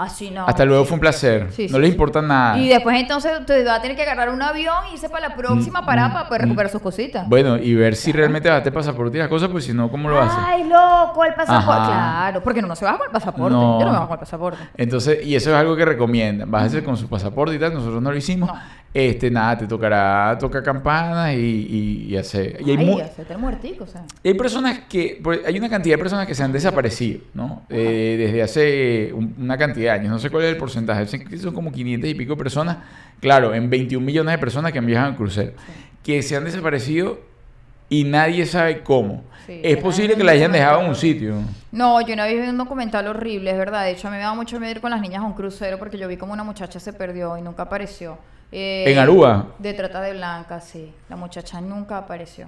[0.01, 0.45] Así no.
[0.47, 1.47] Hasta luego fue un placer.
[1.51, 1.91] Sí, no sí, les sí.
[1.93, 2.57] importa nada.
[2.57, 5.35] Y después entonces usted va a tener que agarrar un avión y irse para la
[5.35, 6.45] próxima Mm, parada mm, para poder mm.
[6.45, 7.27] recuperar sus cositas.
[7.27, 10.09] Bueno, y ver si realmente bajaste el pasaporte y las cosas, pues si no, ¿cómo
[10.09, 10.37] lo haces?
[10.45, 11.71] Ay, loco, el pasaporte.
[11.71, 12.11] Ajá.
[12.21, 13.53] Claro, porque no, no se baja con el pasaporte.
[13.53, 13.79] No.
[13.79, 14.59] Yo no me bajo con el pasaporte.
[14.75, 16.49] Entonces, y eso es algo que recomiendan.
[16.49, 17.73] Bájese con su pasaporte y tal.
[17.73, 18.49] Nosotros no lo hicimos.
[18.49, 18.59] No.
[18.93, 22.57] Este, nada, te tocará tocar campanas y, y, y hacer.
[22.59, 24.03] Y hay, Ay, mu- hacerte el muertico, o sea.
[24.21, 25.17] y hay personas que.
[25.23, 27.63] pues, Hay una cantidad de personas que se han desaparecido, ¿no?
[27.69, 30.11] Eh, desde hace un- una cantidad de años.
[30.11, 31.05] No sé cuál es el porcentaje.
[31.37, 32.79] Son como 500 y pico personas.
[33.21, 35.51] Claro, en 21 millones de personas que han viajado en crucero.
[36.03, 37.21] Que se han desaparecido
[37.91, 39.21] y nadie sabe cómo.
[39.45, 41.35] Sí, es posible que la hayan dejado en un sitio.
[41.73, 43.83] No, yo una vez vi un documental horrible, es verdad.
[43.83, 45.77] De hecho, a mí me daba mucho miedo ir con las niñas a un crucero
[45.77, 48.17] porque yo vi como una muchacha se perdió y nunca apareció.
[48.51, 49.47] Eh, ¿En Aruba?
[49.59, 50.93] De trata de blanca, sí.
[51.09, 52.47] La muchacha nunca apareció.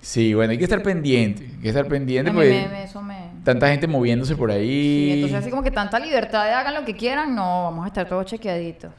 [0.00, 1.44] Sí, bueno, hay que estar pendiente.
[1.44, 3.30] Hay que estar pendiente porque me, me- eso me...
[3.42, 5.06] tanta gente moviéndose por ahí.
[5.06, 7.88] Sí, entonces así como que tanta libertad de hagan lo que quieran, no, vamos a
[7.88, 8.92] estar todos chequeaditos.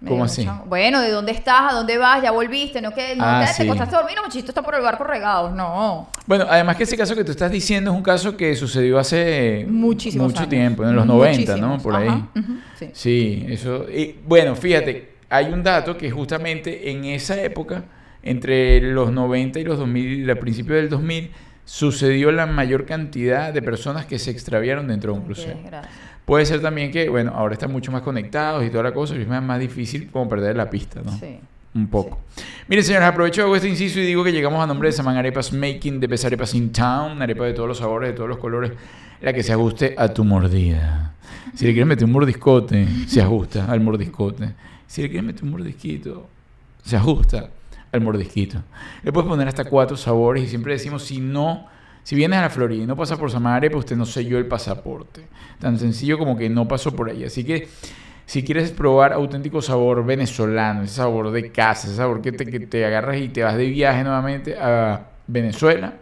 [0.00, 0.42] Me ¿Cómo así?
[0.44, 1.72] mucha- Bueno, ¿de dónde estás?
[1.72, 2.22] ¿A dónde vas?
[2.22, 2.82] ¿Ya volviste?
[2.82, 3.62] ¿No que no Ah, te, te sí.
[3.62, 4.16] acostaste a dormir?
[4.16, 5.52] No, muchachito está por el barco regados.
[5.54, 6.08] No.
[6.26, 9.64] Bueno, además que ese caso que tú estás diciendo es un caso que sucedió hace
[9.68, 10.50] Muchísimos mucho años.
[10.50, 11.68] tiempo, en los 90, ¿no?
[11.68, 11.82] Muchísimos.
[11.82, 12.24] Por ahí.
[12.78, 12.90] Sí.
[12.92, 13.86] Sí, eso.
[13.90, 17.84] y, bueno, fíjate, hay un dato que justamente en esa época,
[18.22, 21.30] entre los 90 y los 2000, a principios del 2000,
[21.64, 25.58] sucedió la mayor cantidad de personas que se extraviaron dentro de un crucero.
[26.26, 29.22] Puede ser también que, bueno, ahora están mucho más conectados y toda la cosa, y
[29.22, 31.16] es más, difícil como perder la pista, ¿no?
[31.16, 31.38] Sí.
[31.72, 32.18] Un poco.
[32.68, 35.52] Miren, señores, aprovecho hago este inciso y digo que llegamos a nombre de Saman Arepas
[35.52, 38.72] Making, de Best Arepas in Town, arepa de todos los sabores, de todos los colores,
[39.20, 41.14] la que se ajuste a tu mordida.
[41.54, 44.52] Si le quieres meter un mordiscote, se ajusta al mordiscote.
[44.86, 46.26] Si le quieres meter un mordisquito,
[46.82, 47.50] se ajusta
[47.92, 48.62] al mordisquito.
[49.04, 51.66] Le puedes poner hasta cuatro sabores y siempre decimos, si no,
[52.06, 54.46] si vienes a la Florida y no pasa por Saman Arepa, usted no selló el
[54.46, 55.22] pasaporte.
[55.58, 57.24] Tan sencillo como que no pasó por ahí.
[57.24, 57.66] Así que
[58.26, 62.60] si quieres probar auténtico sabor venezolano, ese sabor de casa, ese sabor que te, que
[62.60, 65.94] te agarras y te vas de viaje nuevamente a Venezuela,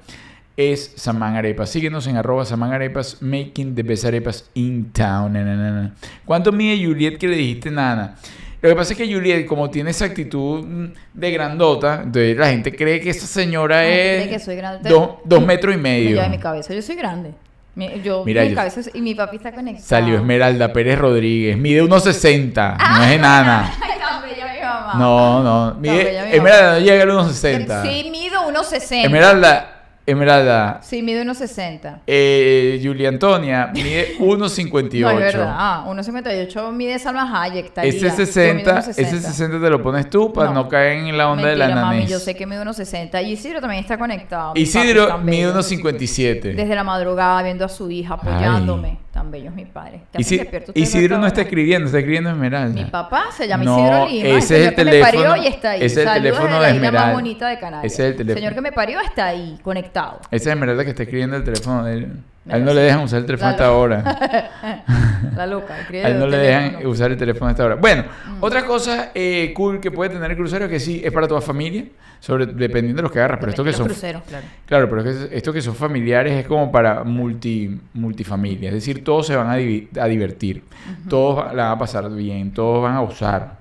[0.58, 1.70] es Saman Arepas.
[1.70, 5.94] Síguenos en arroba Saman Arepas, making the best arepas in town.
[6.26, 8.16] ¿Cuánto mide Juliet que le dijiste nana?
[8.64, 10.64] Lo que pasa es que Juliet, como tiene esa actitud
[11.12, 14.88] de grandota, entonces la gente cree que esa señora es cree que soy grande.
[14.88, 16.22] dos, dos metros y Me medio.
[16.22, 16.72] en mi cabeza.
[16.72, 17.32] Yo soy grande.
[17.74, 19.84] Mi- yo, Mira, mi yo- cabeza y mi papi está conectado.
[19.86, 23.70] Salió Esmeralda Pérez Rodríguez, mide 1,60, no es enana.
[23.82, 24.94] Ay, tan bella mi mamá.
[24.94, 25.74] No, no.
[25.78, 27.82] Mide, Esmeralda no llega a los 1,60.
[27.82, 29.04] Sí, mido 1.60.
[29.04, 29.73] Esmeralda,
[30.06, 32.00] Esmeralda, Sí, mido 1.60.
[32.06, 35.00] eh, Julia Antonia mide 1,58.
[35.00, 35.54] No, es verdad.
[35.56, 37.72] Ah, 1.58 mide Salma Hayek.
[37.72, 37.88] Talía.
[37.90, 38.88] Ese Yo mido 60, 1.60.
[38.90, 40.68] ese 60 te lo pones tú para no, No.
[40.68, 42.10] caer en la onda Mentira, de la mami, nanés.
[42.10, 43.22] yo sé que mido 1.60.
[43.24, 44.52] Y Isidro también está conectado.
[44.56, 45.58] Isidro mide bello.
[45.60, 46.54] 1,57.
[46.54, 48.98] Desde la madrugada viendo a su hija apoyándome.
[49.14, 50.00] Tan bello es mi padre.
[50.10, 52.74] ¿Qué hace Isi- Isidro no está escribiendo, está escribiendo Esmeralda.
[52.74, 54.28] Mi papá se llama No, Isidro Lima.
[54.28, 55.76] ese es señor el que me teléfono- parió y está ahí.
[55.78, 57.04] ese es el Saludos teléfono de Esmeralda.
[57.06, 57.92] más bonita de Canarias.
[57.92, 58.40] Ese es el teléfono.
[58.40, 60.18] señor que me parió está ahí, conectado.
[60.32, 62.12] Esa es Esmeralda que está escribiendo el teléfono de él.
[62.48, 64.82] A él no le dejan usar el teléfono hasta ahora.
[65.36, 65.74] La loca.
[65.74, 67.76] A él no le dejan usar el teléfono hasta ahora.
[67.76, 68.04] Bueno,
[68.40, 71.86] otra cosa eh, cool que puede tener el crucero que sí es para toda familia,
[72.20, 73.38] sobre, dependiendo de los que agarras.
[73.40, 74.46] Pero esto que son cruceros, claro.
[74.66, 78.68] Claro, pero es que esto que son familiares es como para multi, multifamilia.
[78.68, 80.62] Es decir, todos se van a, divertir.
[81.08, 82.52] Todos la van a pasar bien.
[82.52, 83.56] Todos van a usar.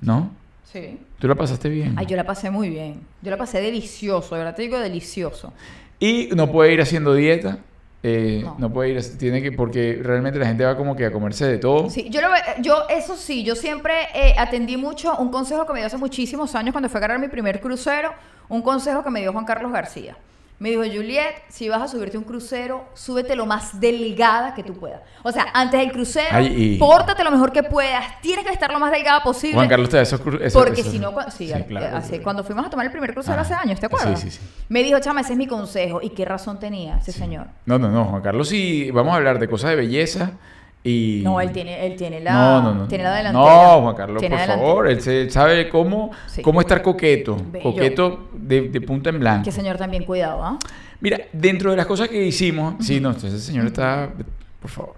[0.00, 0.30] ¿No?
[0.72, 0.98] Sí.
[1.18, 1.94] ¿Tú la pasaste bien?
[1.96, 3.00] Ay, yo la pasé muy bien.
[3.20, 5.52] Yo la pasé delicioso, de verdad te digo delicioso.
[5.98, 7.58] Y no puede ir haciendo dieta.
[8.02, 8.56] Eh, no.
[8.58, 8.72] No.
[8.72, 11.90] puede ir, tiene que, porque realmente la gente va como que a comerse de todo.
[11.90, 15.72] Sí, yo, lo, ve- yo eso sí, yo siempre eh, atendí mucho un consejo que
[15.72, 18.12] me dio hace muchísimos años cuando fue a agarrar mi primer crucero,
[18.48, 20.16] un consejo que me dio Juan Carlos García.
[20.60, 24.62] Me dijo, Juliet, si vas a subirte a un crucero, súbete lo más delgada que
[24.62, 25.00] tú puedas.
[25.22, 28.70] O sea, antes del crucero, Ay, y- pórtate lo mejor que puedas, tienes que estar
[28.70, 29.54] lo más delgada posible.
[29.54, 32.08] Juan Carlos te esos cru- esos- Porque si no, cua- sí, Sí, al- claro, hace-
[32.10, 32.24] claro.
[32.24, 34.20] cuando fuimos a tomar el primer crucero Ah, hace años, ¿te sí, acuerdas?
[34.20, 34.40] sí, sí.
[34.68, 36.00] Me dijo, chama, ese es mi consejo.
[36.02, 37.46] ¿Y qué razón tenía ese señor?
[37.64, 38.04] No, no, no.
[38.04, 40.32] Juan Carlos, sí, vamos a hablar de cosas de belleza
[40.82, 41.20] y...
[41.22, 42.88] No, él tiene, él tiene la, No, no, no.
[42.88, 43.44] tiene la delantera.
[43.74, 44.88] No, Juan Carlos, Tiene por favor.
[44.88, 46.40] Él, se- sabe cómo, Sí.
[46.42, 47.36] cómo estar coqueto.
[47.50, 47.62] Bello.
[47.62, 49.44] Coqueto de, de punta en blanco.
[49.44, 50.58] Que señor también cuidado, ¿ah?
[51.00, 52.74] Mira, dentro de las cosas que hicimos...
[52.84, 54.10] Sí, no, ese señor está...
[54.60, 54.94] Por favor.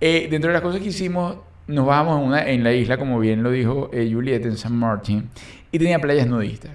[0.00, 3.18] Eh, dentro de las cosas que hicimos, nos bajamos en, una, en la isla, como
[3.18, 5.28] bien lo dijo eh, Juliet, en San Martín,
[5.72, 6.70] y tenía playas nudistas.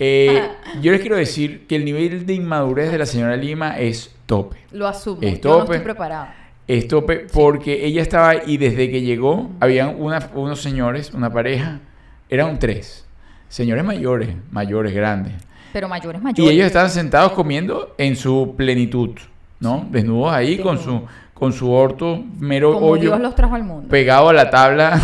[0.00, 0.48] Eh,
[0.82, 4.56] yo les quiero decir que el nivel de inmadurez de la señora Lima es tope.
[4.72, 5.18] Lo asumo.
[5.22, 5.76] Es Yo no tope.
[5.76, 6.34] estoy preparada.
[6.76, 11.80] Es tope porque ella estaba y desde que llegó habían una- unos señores, una pareja,
[12.28, 13.04] eran tres.
[13.48, 15.32] Señores mayores, mayores, grandes.
[15.72, 16.52] Pero mayores, Y mayores.
[16.54, 19.10] ellos estaban sentados comiendo en su plenitud,
[19.58, 19.86] ¿no?
[19.90, 21.02] Desnudos ahí con su,
[21.34, 23.88] con su orto, mero Como hoyo, Dios los trajo al mundo.
[23.88, 25.00] pegado a la tabla,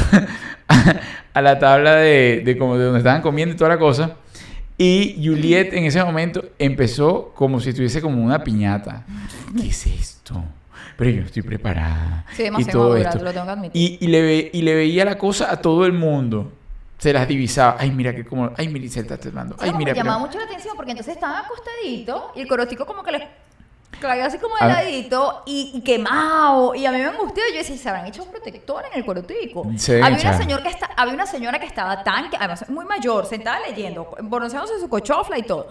[1.34, 4.16] a la tabla de, de como de donde estaban comiendo y toda la cosa.
[4.78, 9.04] Y Juliet en ese momento empezó como si estuviese como una piñata.
[9.60, 10.44] ¿Qué es esto?
[10.96, 12.24] Pero yo estoy preparada.
[12.34, 13.18] Sí, y demasiado todo madura, esto.
[13.18, 13.82] te lo tengo que admitir.
[13.82, 16.52] Y, y le ve- y le veía la cosa a todo el mundo.
[16.98, 17.76] Se las divisaba.
[17.78, 18.50] Ay, mira que como.
[18.56, 19.16] Ay, mira, se está.
[19.20, 19.28] Sí,
[19.60, 23.02] Ay, mira, que llamaba mucho la atención porque entonces estaban acostaditos y el corotico como
[23.02, 23.22] que les
[24.00, 24.68] caía así como de Ah.
[24.68, 28.30] ladito y, y quemado y a mí me angustió yo decía se habrán hecho un
[28.30, 32.04] protector en el corotico deben había una señora que está, había una señora que estaba
[32.04, 35.68] tan que además muy mayor sentada leyendo bronceándose su cochofla y todo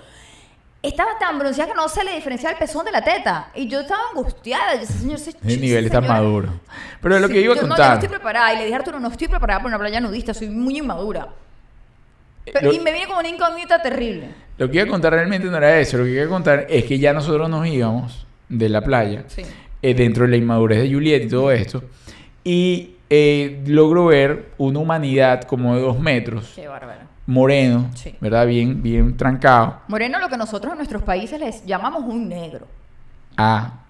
[0.88, 3.82] estaba tan bronceada que no se le diferenciaba el pezón de la teta y yo
[3.82, 6.50] estaba angustiada yo decía señor ese- El nivel está maduro.
[7.02, 7.94] Pero lo Sí, que iba a yo no, yo no contar.
[7.96, 10.50] estoy preparada y le dije a Arturo no estoy preparada para una playa nudista soy
[10.50, 11.28] muy inmadura
[12.46, 15.12] Pero- Eh, lo- y me viene como una incógnita terrible Lo que iba a contar
[15.14, 15.98] realmente no era eso.
[15.98, 19.24] Lo que iba a contar es que ya nosotros nos íbamos de la playa.
[19.28, 19.42] sí
[19.82, 21.84] eh, dentro de la inmadurez de Juliet y todo esto.
[22.44, 28.16] Y eh, logro ver una humanidad como de dos metros, qué bárbaro moreno, Sí.
[28.22, 28.46] ¿verdad?
[28.48, 29.82] Bien, bien trancado.
[29.88, 32.68] Moreno, lo que nosotros en nuestros países les llamamos un negro.
[33.38, 33.82] Ah,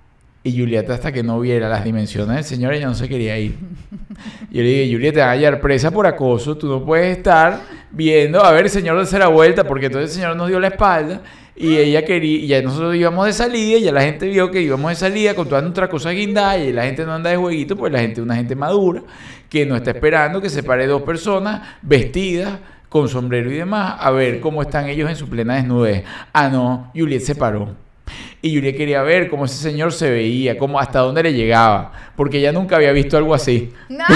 [0.44, 3.58] y Julieta hasta que no viera las dimensiones del señor, ella no se quería ir.
[4.52, 7.62] Yo le dije, Julieta, te van a hallar presa por acoso, tú no puedes estar
[7.92, 11.22] viendo, a ver, el señor la vuelta, porque entonces el señor nos dio la espalda
[11.56, 14.62] y ella quería, y ya nosotros íbamos de salida, y ya la gente vio que
[14.62, 17.78] íbamos de salida con todas nuestras cosas guindadas, y la gente no anda de jueguito,
[17.78, 19.02] pues la gente es una gente madura,
[19.50, 22.60] que no está esperando que se pare dos personas vestidas
[22.96, 26.06] con sombrero y demás, a ver cómo están ellos en su plena desnudez.
[26.32, 27.76] Ah, no, Juliet se paró.
[28.42, 32.38] Y Juliet quería ver cómo ese señor se veía, cómo hasta dónde le llegaba, porque
[32.38, 33.74] ella nunca había visto algo así.
[33.90, 34.14] Nunca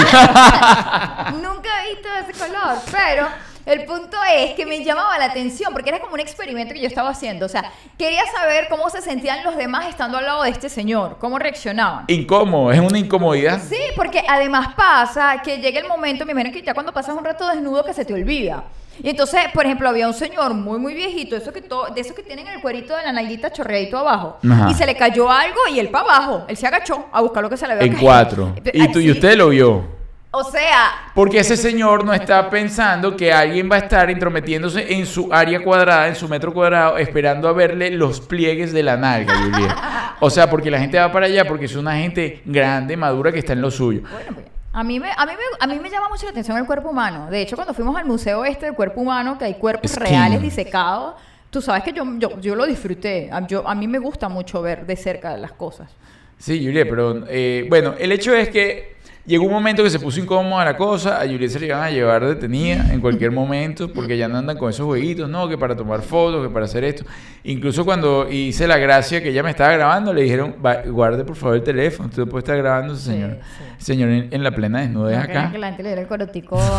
[1.84, 3.26] he visto ese color, pero
[3.66, 6.86] el punto es que me llamaba la atención porque era como un experimento que yo
[6.88, 7.46] estaba haciendo.
[7.46, 11.16] O sea, quería saber cómo se sentían los demás estando al lado de este señor,
[11.20, 12.04] cómo reaccionaban.
[12.08, 13.60] Incómodo, es una incomodidad.
[13.68, 17.24] Sí, porque además pasa que llega el momento, me imagino que ya cuando pasas un
[17.24, 18.64] rato desnudo que se te olvida.
[19.02, 22.14] Y entonces, por ejemplo, había un señor muy, muy viejito, eso que todo, de esos
[22.14, 24.36] que tienen el cuerito de la nalguita chorreadito abajo.
[24.50, 24.68] Ajá.
[24.70, 26.44] Y se le cayó algo y él para abajo.
[26.48, 28.04] Él se agachó a buscar lo que se le había En caído.
[28.06, 28.54] cuatro.
[28.74, 29.10] Y, tú, y Sí.
[29.12, 29.99] usted lo vio.
[30.32, 35.04] O sea, Porque ese señor no está pensando que alguien va a estar intrometiéndose en
[35.04, 39.34] su área cuadrada, en su metro cuadrado, esperando a verle los pliegues de la nalga,
[39.34, 39.74] Juliet.
[40.20, 43.40] O sea, porque la gente va para allá porque es una gente grande, madura, que
[43.40, 44.02] está en lo suyo.
[44.02, 46.56] Bueno, pues, a mí, me, a, mí me, a mí me llama mucho la atención
[46.58, 47.28] el cuerpo humano.
[47.28, 50.06] De hecho, cuando fuimos al museo este del cuerpo humano, que hay cuerpos Skin.
[50.06, 51.14] reales disecados,
[51.50, 53.30] tú sabes que yo, yo, yo lo disfruté.
[53.32, 55.90] A, yo, a mí me gusta mucho ver de cerca las cosas.
[56.38, 60.20] Sí, Juliet, pero eh, bueno, el hecho es que llegó un momento que se puso
[60.20, 64.16] incómoda la cosa, a Juliet se le iban a llevar detenida en cualquier momento, porque
[64.16, 67.04] ya no andan con esos jueguitos, no, que para tomar fotos, que para hacer esto.
[67.44, 71.36] Incluso cuando hice la gracia que ella me estaba grabando, le dijeron, "Va- guarde por
[71.36, 73.38] favor el teléfono, usted puede estar grabando Sí, señor.
[73.78, 73.84] sí.
[73.84, 75.50] Señor en, en la plena desnudez No acá.
[75.52, 76.60] que la gente le diera el corotico.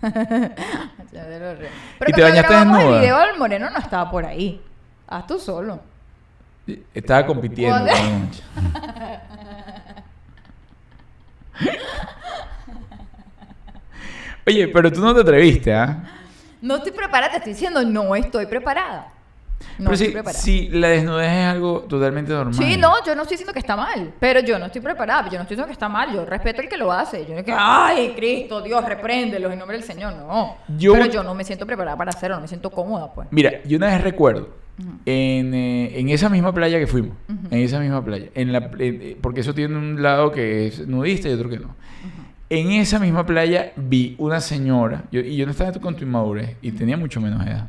[0.00, 1.58] Pero
[2.06, 2.94] ¿Y te bañaste desnuda?
[2.96, 4.60] el video, el moreno no estaba por ahí.
[5.08, 5.80] Haz tú solo.
[6.94, 7.76] Estaba compitiendo.
[7.80, 7.92] ¿Cuándo?
[7.92, 8.42] con mucho.
[14.48, 16.02] Oye, pero tú no te atreviste, ¿ah?
[16.62, 19.12] No estoy preparada, te estoy diciendo, no estoy preparada.
[19.78, 20.40] No pero estoy preparada.
[20.40, 22.54] sí, la desnudez es algo totalmente normal.
[22.54, 25.36] Sí, no, yo no estoy diciendo que está mal, pero yo no estoy preparada, yo
[25.36, 27.44] no estoy diciendo que está mal, yo respeto al que lo hace, yo no es
[27.44, 30.56] que, ay, Cristo, Dios, repréndelo en nombre del Señor, no.
[30.78, 33.28] Yo- Pero yo no me siento preparada para hacerlo, no me siento cómoda, pues.
[33.30, 34.48] Mira, yo una vez recuerdo,
[35.06, 37.16] en, eh, en esa misma playa que fuimos,
[37.50, 40.86] en esa misma playa, en la, en- eh, porque eso tiene un lado que es
[40.86, 41.74] nudista y otro que no.
[42.50, 46.56] En esa misma playa vi una señora, yo- y yo no estaba con tu inmadurez,
[46.62, 47.68] y tenía mucho menos edad,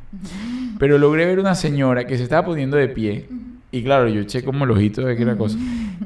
[0.77, 3.27] pero logré ver una señora que se estaba poniendo de pie,
[3.71, 5.57] y claro, yo eché como el ojito de que era cosa,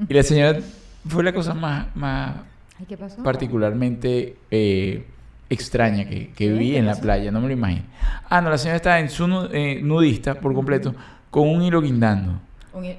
[0.10, 0.60] y la señora
[1.08, 2.36] fue la cosa más, más
[2.80, 3.22] Ay, ¿qué pasó?
[3.22, 5.06] particularmente eh,
[5.52, 7.84] extraña que, vi ¿Qué en la playa, no me lo imagino.
[8.28, 10.96] Ah, no, la señora estaba en su eh, nudista por completo,
[11.30, 12.40] con un hilo guindando.
[12.74, 12.96] Un-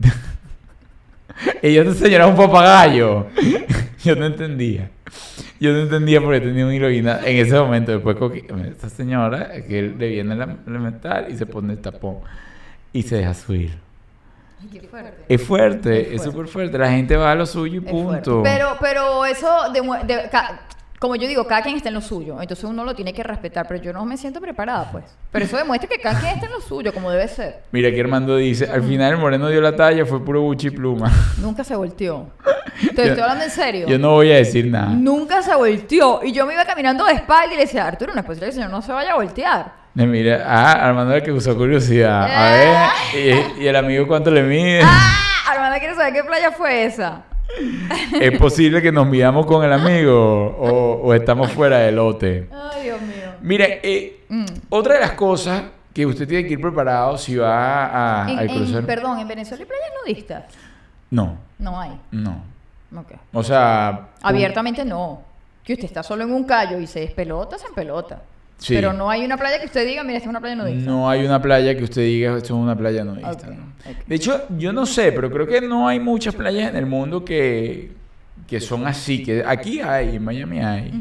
[1.62, 3.26] Ella te señora un papagayo.
[4.04, 4.90] Yo no entendía.
[5.60, 7.26] Yo no entendía por qué tenía un hilo guindando.
[7.26, 8.16] En ese momento, después,
[8.68, 12.18] esta señora, que le viene la elemental y se pone el tapón
[12.92, 13.76] y se deja subir.
[14.60, 15.24] Ay, qué fuerte.
[15.28, 16.30] Es fuerte, Es es fuerte.
[16.30, 16.78] súper fuerte.
[16.78, 18.42] La gente va a lo suyo y Es punto.
[18.44, 20.60] Pero, pero eso, de- ca-
[20.98, 22.40] como yo digo, cada quien está en lo suyo.
[22.40, 23.66] Entonces uno lo tiene que respetar.
[23.68, 25.04] Pero yo no me siento preparada, pues.
[25.30, 27.62] Pero eso demuestra que cada quien está en lo suyo, como debe ser.
[27.70, 30.70] Mira que Armando dice, al final el moreno dio la talla, fue puro buchi y
[30.70, 31.10] pluma.
[31.40, 32.30] Nunca se volteó.
[32.94, 33.86] Te estoy hablando en serio.
[33.86, 34.88] Yo no voy a decir nada.
[34.88, 36.20] Nunca se volteó.
[36.24, 38.50] Y yo me iba caminando de espalda y le decía, Arturo, no es posible que
[38.50, 39.72] el señor no se vaya a voltear.
[39.96, 42.24] Eh, Mira, ah, Armando el que usó curiosidad.
[42.24, 44.80] A ver, y, y el amigo cuánto le mide.
[44.84, 45.24] ¡Ah!
[45.50, 47.22] Armando quiere saber qué playa fue esa.
[48.20, 50.14] ¿Es posible que nos midamos con el amigo
[50.58, 52.48] o, o estamos fuera del lote?
[52.52, 53.32] Ay, Dios mío.
[53.40, 54.44] Mire, eh, Mm.
[54.68, 55.62] otra de las cosas
[55.94, 58.86] que usted tiene que ir preparado si va a- En- al en- crucero.
[58.86, 60.44] perdón, ¿en Venezuela hay playas nudistas?
[61.10, 61.98] No, No hay.
[62.12, 62.42] no.
[62.94, 63.12] Ok.
[63.32, 64.08] O sea...
[64.22, 65.22] Abiertamente no.
[65.64, 68.20] Que usted está solo en un callo y se despelota, se empelota.
[68.58, 68.74] Sí.
[68.74, 70.90] Pero no hay una playa que usted diga, mira, esta es una playa nudista.
[70.90, 73.56] No hay una playa que usted diga esto es una playa nudista.
[74.06, 77.24] De hecho, yo no sé, pero creo que no hay muchas playas en el mundo
[77.24, 77.92] que,
[78.48, 79.22] que son así.
[79.22, 80.92] Que aquí hay, en Miami hay.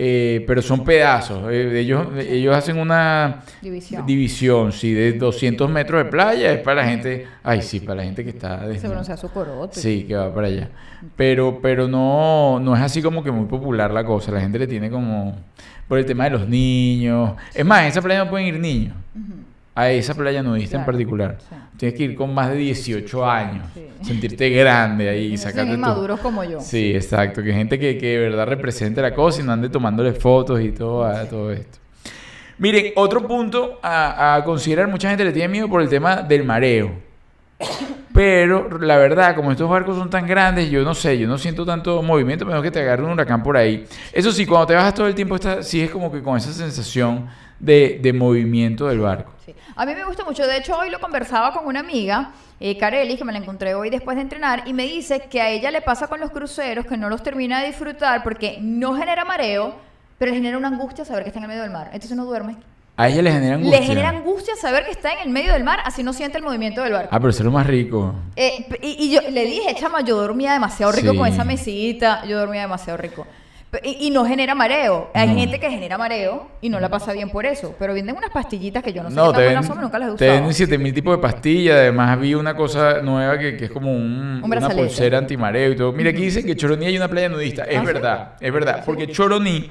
[0.00, 1.50] Eh, pero son pedazos.
[1.50, 4.06] Eh, ellos, ellos hacen una División.
[4.06, 6.52] división, sí, de 200 metros de playa.
[6.52, 7.26] Es para la gente.
[7.42, 8.60] Ay, sí, para la gente que está.
[8.60, 8.88] Se desnuda.
[8.90, 9.80] pronuncia su corote.
[9.80, 10.68] Sí, que va para allá.
[11.16, 14.30] Pero, pero no, no es así como que muy popular la cosa.
[14.30, 15.34] La gente le tiene como
[15.88, 17.32] por el tema de los niños.
[17.52, 18.94] Es más, en esa playa no pueden ir niños.
[19.80, 21.38] A esa playa nudista en Claro, particular.
[21.40, 21.54] sí.
[21.76, 23.64] Tienes que ir con más de 18 años.
[23.74, 23.86] Sí.
[24.02, 25.74] Sentirte grande ahí y No sacarte tu...
[25.76, 26.60] inmaduros como yo.
[26.60, 27.42] Sí, exacto.
[27.42, 30.72] Que gente que, que de verdad represente la cosa y no ande tomándole fotos y
[30.72, 31.78] todo, a todo esto.
[32.58, 36.42] Miren, otro punto a, a considerar, mucha gente le tiene miedo por el tema del
[36.44, 36.90] mareo.
[38.12, 41.64] Pero la verdad, como estos barcos son tan grandes, yo no sé, yo no siento
[41.64, 43.84] tanto movimiento, menos que te agarre un huracán por ahí.
[44.12, 46.52] Eso sí, cuando te bajas todo el tiempo, está, sí es como que con esa
[46.52, 47.26] sensación
[47.60, 49.32] de, de movimiento del barco.
[49.48, 49.54] Sí.
[49.76, 50.46] A mí me gusta mucho.
[50.46, 53.88] De hecho, hoy lo conversaba con una amiga, eh, Carely, que me la encontré hoy
[53.90, 56.96] después de entrenar, y me dice que a ella le pasa con los cruceros que
[56.96, 59.74] no los termina de disfrutar porque no genera mareo,
[60.18, 61.86] pero le genera una angustia saber que está en el medio del mar.
[61.92, 62.56] Entonces no duerme.
[62.96, 63.78] A ella le genera angustia.
[63.80, 66.42] Le genera angustia saber que está en el medio del mar, así no siente el
[66.42, 67.08] movimiento del barco.
[67.12, 68.12] Ah, pero eso es lo más rico.
[68.34, 71.16] Eh, y, y yo le dije, chama, yo dormía demasiado rico Sí.
[71.16, 73.24] con esa mesita, yo dormía demasiado rico.
[73.82, 75.10] Y, y no genera mareo.
[75.12, 75.34] Hay No.
[75.34, 77.76] gente que genera mareo y no la pasa bien por eso.
[77.78, 79.82] Pero venden unas pastillitas que yo no sé No, qué te tan buenas venden, son,
[79.82, 80.32] nunca las he te usado.
[80.38, 81.76] venden 7000 tipos de pastillas.
[81.76, 85.92] Además, vi una cosa nueva que, que es como un- una pulsera antimareo y todo.
[85.92, 87.64] Mira, aquí dicen que Choroní hay una playa nudista.
[87.64, 87.86] Es ¿Ah, sí?
[87.86, 88.82] verdad, es verdad.
[88.86, 89.70] Porque Choroní,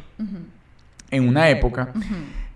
[1.09, 1.91] en una época,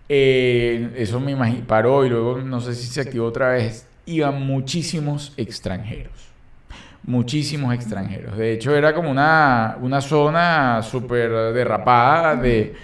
[0.10, 3.88] eh, eso me imagino, paró y luego no sé si se activó otra vez.
[4.06, 6.12] Iban muchísimos extranjeros.
[7.04, 8.38] Muchísimos extranjeros.
[8.38, 12.76] De hecho, era como una, una zona súper derrapada de,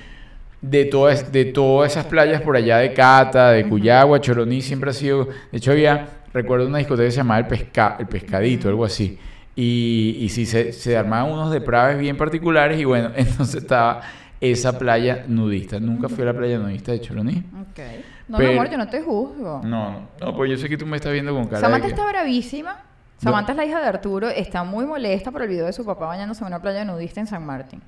[0.62, 4.94] de, todas, de todas esas playas por allá de Cata, de Cuyagua, Choroní siempre ha
[4.94, 5.26] sido...
[5.52, 9.20] De hecho, había, recuerdo una discoteca que se llamaba El, Pesca, el Pescadito, algo así.
[9.56, 14.02] Y, y sí, se, se armaban unos depraves bien particulares y bueno, entonces estaba
[14.42, 15.80] esa playa nudista.
[15.80, 17.38] Nunca fui a la playa nudista de Choroní.
[17.62, 17.80] Ok.
[18.28, 19.62] No, Pero- mi amor, yo no te juzgo.
[19.64, 21.94] No, no, no, pues yo sé que tú me estás viendo con cara Samantha de
[21.94, 22.00] que...
[22.00, 22.84] está bravísima.
[23.18, 24.30] Samantha es la hija de Arturo.
[24.30, 27.28] Está muy molesta por el video de su papá bañándose en una playa nudista en
[27.28, 27.82] San Martín.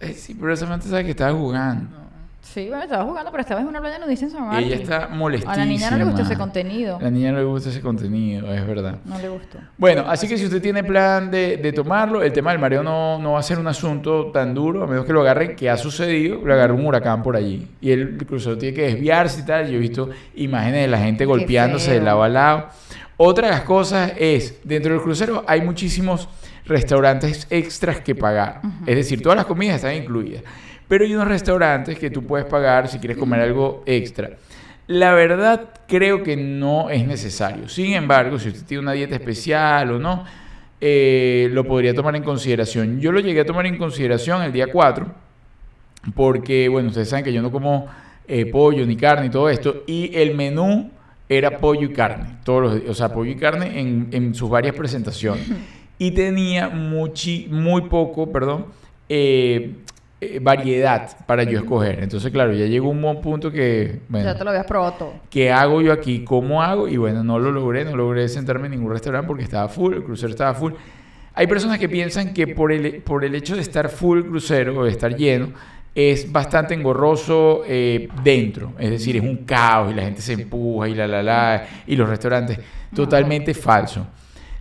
[0.00, 1.96] Eh, sí, pero Samantha sabe que estaba jugando.
[2.42, 4.64] Sí, bueno, estaba jugando, pero esta vez en una playa nudista en.
[4.64, 5.52] Ella está molestísima.
[5.52, 6.96] A la niña no le gustó ese contenido.
[6.96, 8.98] A la niña no le gusta ese contenido, es verdad.
[9.04, 9.58] No le gustó.
[9.78, 13.18] Bueno, así que si usted tiene plan de, de tomarlo, el tema del mareo no,
[13.18, 15.76] no va a ser un asunto tan duro, a menos que lo agarre, que ha
[15.76, 17.68] sucedido, lo agarre un huracán por allí.
[17.80, 19.68] Y el crucero tiene que desviarse y tal.
[19.68, 22.66] Yo he visto imágenes de la gente golpeándose de lado a lado.
[23.16, 26.28] Otra de las cosas es, dentro del crucero hay muchísimos
[26.66, 28.62] restaurantes extras que pagar.
[28.84, 30.42] Es decir, todas las comidas están incluidas.
[30.92, 34.32] Pero hay unos restaurantes que tú puedes pagar si quieres comer algo extra.
[34.88, 37.66] La verdad creo que no es necesario.
[37.70, 40.26] Sin embargo, si usted tiene una dieta especial o no,
[40.82, 43.00] eh, lo podría tomar en consideración.
[43.00, 45.06] Yo lo llegué a tomar en consideración el día 4,
[46.14, 47.86] porque, bueno, ustedes saben que yo no como
[48.28, 50.90] eh, pollo ni carne y todo esto, y el menú
[51.26, 54.74] era pollo y carne, todos los o sea, pollo y carne en, en sus varias
[54.74, 55.48] presentaciones.
[55.98, 58.66] Y tenía muchi, muy poco, perdón,
[59.08, 59.74] eh,
[60.24, 62.00] eh, variedad para yo escoger.
[62.00, 65.12] Entonces, claro, ya llegó un buen punto que, bueno, Ya te lo habías probado todo.
[65.28, 66.22] ¿qué hago yo aquí?
[66.22, 66.86] ¿Cómo hago?
[66.86, 70.04] Y bueno, no lo logré, no logré sentarme en ningún restaurante porque estaba full, el
[70.04, 70.74] crucero estaba full.
[71.34, 74.84] Hay personas que piensan que por el, por el hecho de estar full crucero o
[74.84, 75.48] de estar lleno,
[75.94, 78.74] es bastante engorroso eh, dentro.
[78.78, 81.96] Es decir, es un caos y la gente se empuja y la la la, y
[81.96, 82.58] los restaurantes.
[82.94, 84.06] Totalmente falso.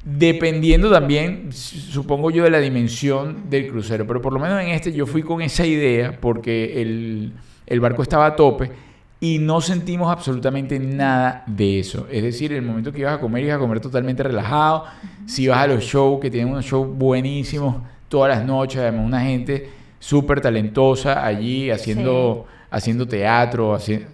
[0.03, 4.07] Dependiendo también, supongo yo, de la dimensión del crucero.
[4.07, 7.33] Pero por lo menos en este yo fui con esa idea porque el,
[7.67, 8.71] el barco estaba a tope
[9.19, 12.07] y no sentimos absolutamente nada de eso.
[12.09, 14.85] Es decir, el momento que ibas a comer, ibas a comer totalmente relajado.
[15.27, 19.21] Si vas a los shows, que tienen unos shows buenísimos todas las noches, además una
[19.21, 24.07] gente súper talentosa allí haciendo, haciendo teatro, haciendo...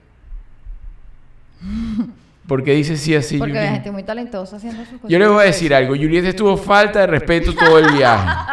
[2.48, 3.38] ¿Por qué dices sí así?
[3.38, 5.10] Porque hay gente muy talentosa haciendo sus cosas.
[5.10, 5.96] Yo les voy a decir algo.
[5.96, 8.30] Juliet estuvo falta de respeto todo el viaje.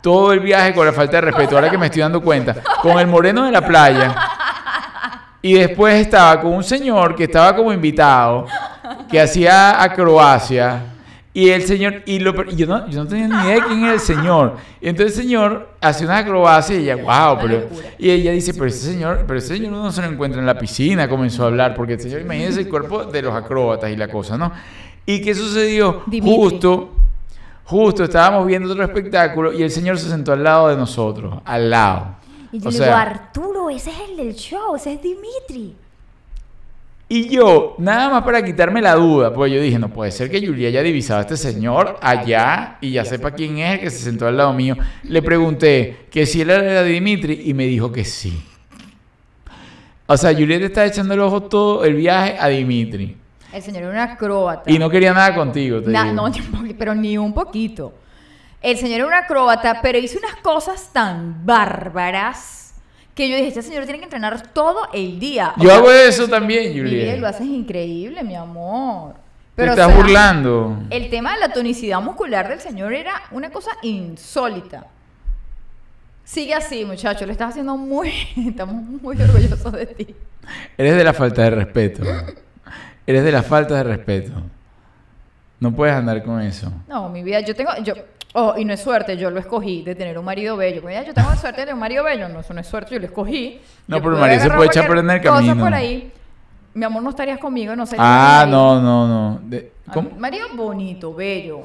[0.00, 1.56] Todo el viaje con la falta de respeto.
[1.56, 2.54] Ahora que me estoy dando cuenta.
[2.80, 4.14] Con el moreno de la playa.
[5.42, 8.46] Y después estaba con un señor que estaba como invitado.
[9.10, 10.80] Que hacía acrobacia.
[11.38, 13.84] Y el señor, y, lo, y yo, no, yo no tenía ni idea de quién
[13.84, 14.56] era el señor.
[14.80, 17.68] Y entonces el señor hace una acrobacia y ella, wow, pero.
[17.96, 20.58] Y ella dice, pero ese señor, pero ese señor no se lo encuentra en la
[20.58, 24.08] piscina, comenzó a hablar, porque el señor, imagínense el cuerpo de los acróbatas y la
[24.08, 24.50] cosa, ¿no?
[25.06, 26.02] ¿Y qué sucedió?
[26.08, 26.34] Dimitri.
[26.34, 26.90] Justo,
[27.62, 31.70] justo estábamos viendo otro espectáculo y el señor se sentó al lado de nosotros, al
[31.70, 32.16] lado.
[32.50, 35.76] Y yo O le sea, digo, Arturo, ese es el del show, ese es Dimitri.
[37.10, 40.44] Y yo, nada más para quitarme la duda, pues yo dije, no puede ser que
[40.46, 43.98] Julia haya divisado a este señor allá y ya sepa quién es el que se
[44.00, 44.76] sentó al lado mío.
[45.04, 48.42] Le pregunté que si él era Dimitri y me dijo que sí.
[50.06, 53.16] O sea, Julieta está echando el ojo todo el viaje a Dimitri.
[53.52, 54.70] El señor era un acróbata.
[54.70, 56.14] Y no quería nada contigo, te Na- digo.
[56.14, 57.94] no, ni un poqui- pero ni un poquito.
[58.60, 62.67] El señor era un acróbata, pero hizo unas cosas tan bárbaras
[63.18, 65.52] que yo dije, este señor tiene que entrenar todo el día.
[65.56, 69.14] O Yo sea, hago eso también, Miguel, lo haces increíble, mi amor.
[69.14, 69.20] Te
[69.56, 70.78] Pero, o estás sea, burlando.
[70.88, 74.86] El tema de la tonicidad muscular del señor era una cosa insólita.
[76.22, 78.12] Sigue así, muchacho, lo estás haciendo muy...
[78.36, 80.14] Estamos muy orgullosos de ti.
[80.76, 82.04] Eres de la falta de respeto.
[83.04, 84.30] Eres de la falta de respeto.
[85.58, 86.72] No puedes andar con eso.
[86.86, 87.94] No, mi vida, yo tengo, yo,
[88.34, 90.82] oh, y no es suerte, yo lo escogí de tener un marido bello.
[90.84, 93.00] Mira, yo tengo suerte de tener un marido bello, no, eso no es suerte, yo
[93.00, 93.60] lo escogí.
[93.86, 95.64] No, Yo pero pude María se puede echar a perder el cosa camino.
[95.64, 96.12] por ahí.
[96.74, 97.96] Mi amor, no estarías conmigo, no sé.
[97.98, 99.40] Ah, no, no, no.
[99.44, 100.10] De- ¿cómo?
[100.18, 101.62] Marido bonito, bello,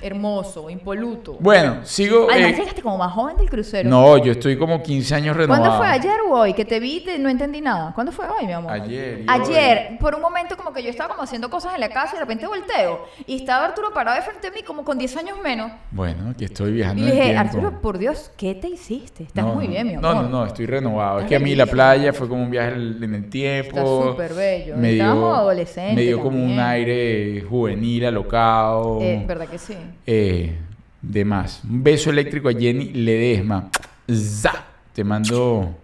[0.00, 1.36] hermoso, impoluto.
[1.40, 2.28] Bueno, sigo.
[2.30, 3.88] Además, eh, llegaste como más joven del crucero.
[3.88, 5.62] no, yo estoy como 15 años renovado.
[5.62, 5.86] ¿Cuándo fue?
[5.88, 6.54] ¿Ayer o hoy?
[6.54, 7.92] Que te vi y te- no entendí nada.
[7.94, 8.72] ¿Cuándo fue hoy, mi amor?
[8.72, 11.88] Ayer y Ayer, por un momento como que yo estaba como haciendo cosas en la
[11.88, 13.04] casa y de repente volteo.
[13.26, 15.70] Y estaba Arturo parado de frente a mí como con 10 años menos.
[15.90, 17.36] Bueno, aquí estoy Y viajando en el dije.
[17.36, 19.24] Arturo, por Dios, ¿qué te hiciste?
[19.24, 20.14] Estás No, muy bien, mi amor.
[20.14, 21.20] No, no, no, estoy renovado.
[21.20, 23.76] Es que a mí la playa fue como un viaje en el tiempo.
[23.78, 24.76] Estás súper bello.
[24.76, 28.98] Me Estábamos dio, adolescentes me dio como un aire juvenil, alocado.
[29.00, 29.74] Eh, ¿Verdad que sí?
[30.06, 30.56] Eh,
[31.02, 31.62] de más.
[31.64, 33.70] Un beso eléctrico a Jenny Ledesma.
[34.10, 34.64] ¡Za!
[34.92, 35.74] Te mando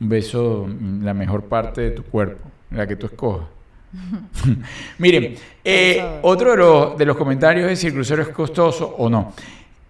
[0.00, 3.46] un beso, mm, la mejor parte de tu cuerpo, la que tú escojas.
[4.98, 5.34] Miren,
[5.64, 9.34] eh, otro de los, de los comentarios es si el crucero es costoso o no.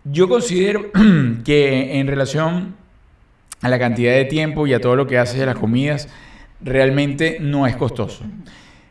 [0.04, 0.90] Yo considero
[1.44, 2.74] que en relación
[3.60, 6.08] a la cantidad de tiempo y a todo lo que haces de las comidas,
[6.60, 8.24] realmente no es costoso.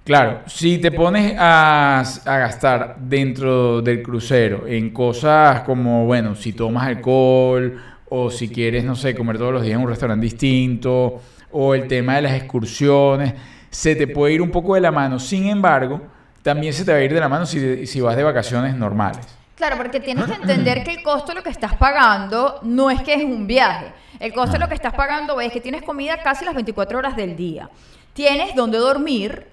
[0.03, 6.53] Claro, si te pones a, a gastar dentro del crucero en cosas como, bueno, si
[6.53, 7.79] tomas alcohol
[8.09, 11.21] o si quieres, no sé, comer todos los días en un restaurante distinto
[11.51, 13.33] o el tema de las excursiones,
[13.69, 15.19] se te puede ir un poco de la mano.
[15.19, 16.01] Sin embargo,
[16.41, 19.25] también se te va a ir de la mano si, si vas de vacaciones normales.
[19.55, 23.01] Claro, porque tienes que entender que el costo de lo que estás pagando no es
[23.01, 23.93] que es un viaje.
[24.19, 27.15] El costo de lo que estás pagando es que tienes comida casi las 24 horas
[27.15, 27.69] del día.
[28.13, 29.50] Tienes donde dormir,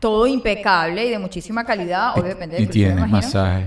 [0.00, 2.14] todo impecable y de muchísima calidad.
[2.14, 3.66] Obvio, depende del y tienes masaje.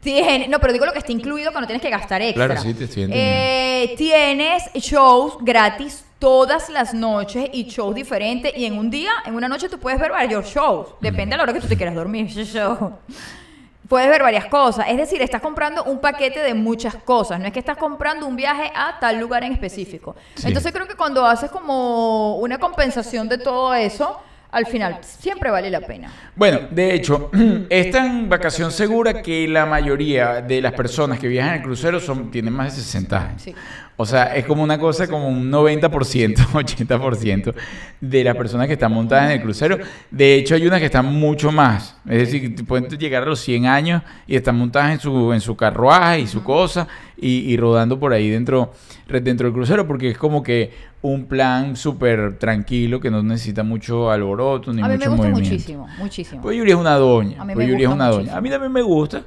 [0.00, 2.46] Tiene- no, pero digo lo que está incluido cuando tienes que gastar extra.
[2.46, 8.52] Claro, sí, te estoy Eh, tienes shows gratis todas las noches y shows diferentes.
[8.56, 10.88] Y en un día, en una noche, tú puedes ver varios shows.
[11.00, 12.26] Depende de la hora que tú te quieras dormir.
[12.46, 12.92] show.
[13.88, 14.86] Puedes ver varias cosas.
[14.88, 17.40] Es decir, estás comprando un paquete de muchas cosas.
[17.40, 20.14] No es que estás comprando un viaje a tal lugar en específico.
[20.34, 20.48] Sí.
[20.48, 24.20] Entonces creo que cuando haces como una compensación de todo eso,
[24.50, 26.10] al final siempre vale la pena.
[26.34, 27.30] Bueno, de hecho,
[27.68, 32.00] es tan vacación segura que la mayoría de las personas que viajan en el crucero
[32.00, 33.42] son, tienen más de 60 años.
[33.42, 33.54] Sí.
[34.00, 37.54] O sea, es como una cosa como un 90%, 80%
[38.00, 39.76] de las personas que están montadas en el crucero.
[40.08, 41.96] De hecho, hay unas que están mucho más.
[42.08, 45.56] Es decir, pueden llegar a los 100 años y están montadas en su, en su
[45.56, 46.86] carruaje y su cosa
[47.20, 48.72] y, y rodando por ahí dentro,
[49.08, 54.10] dentro del crucero porque es como que un plan súper tranquilo que no necesita mucho
[54.10, 55.50] alboroto ni A mí mucho me gusta movimiento.
[55.54, 56.42] muchísimo, muchísimo.
[56.42, 57.40] Pues Yuri es una doña.
[57.40, 58.16] A mí pues Yuri es una doña.
[58.18, 58.38] muchísimo.
[58.38, 59.22] A mí también me gusta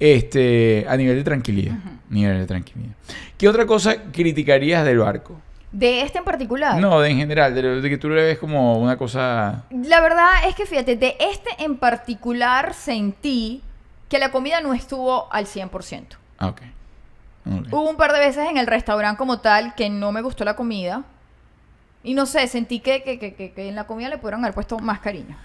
[0.00, 1.74] este, a nivel de tranquilidad.
[2.10, 2.92] Nivel de tranquilidad.
[3.38, 5.40] ¿Qué otra cosa criticarías del barco?
[5.72, 6.80] De este en particular.
[6.80, 9.64] No, de en general, de, lo- de que tú le ves como una cosa...
[9.70, 13.60] La verdad es que fíjate, de este en particular sentí
[14.08, 16.04] que la comida no estuvo al 100%.
[16.38, 16.60] Ah, ok.
[17.46, 20.56] Hubo un par de veces en el restaurante como tal que no me gustó la
[20.56, 21.04] comida.
[22.02, 24.78] Y no sé, sentí que, que, que, que- en la comida le pudieron haber puesto
[24.78, 25.36] más cariño.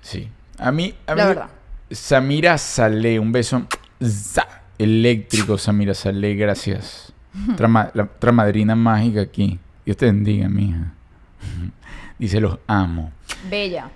[0.00, 0.28] Sí.
[0.58, 0.94] A mí...
[1.06, 1.48] A La mí verdad.
[1.90, 3.66] Samira Saleh, un beso
[4.78, 7.12] eléctrico, Samira Saleh, gracias.
[7.58, 9.58] La otra madrina mágica aquí.
[9.84, 10.92] Dios te bendiga, mija.
[12.18, 13.12] Dice, los amo.
[13.50, 13.90] Bella.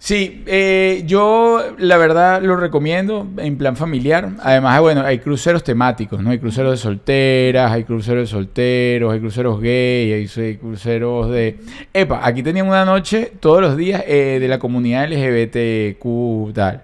[0.00, 4.30] Sí, eh, yo la verdad lo recomiendo en plan familiar.
[4.40, 6.30] Además, bueno, hay cruceros temáticos, ¿no?
[6.30, 11.58] Hay cruceros de solteras, hay cruceros de solteros, hay cruceros gay, hay, hay cruceros de...
[11.92, 16.82] Epa, aquí tenían una noche todos los días eh, de la comunidad LGBTQ tal.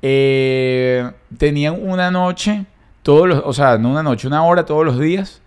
[0.00, 2.66] eh, tenían una noche,
[3.02, 5.42] todos los, o sea, no una noche, una hora todos los días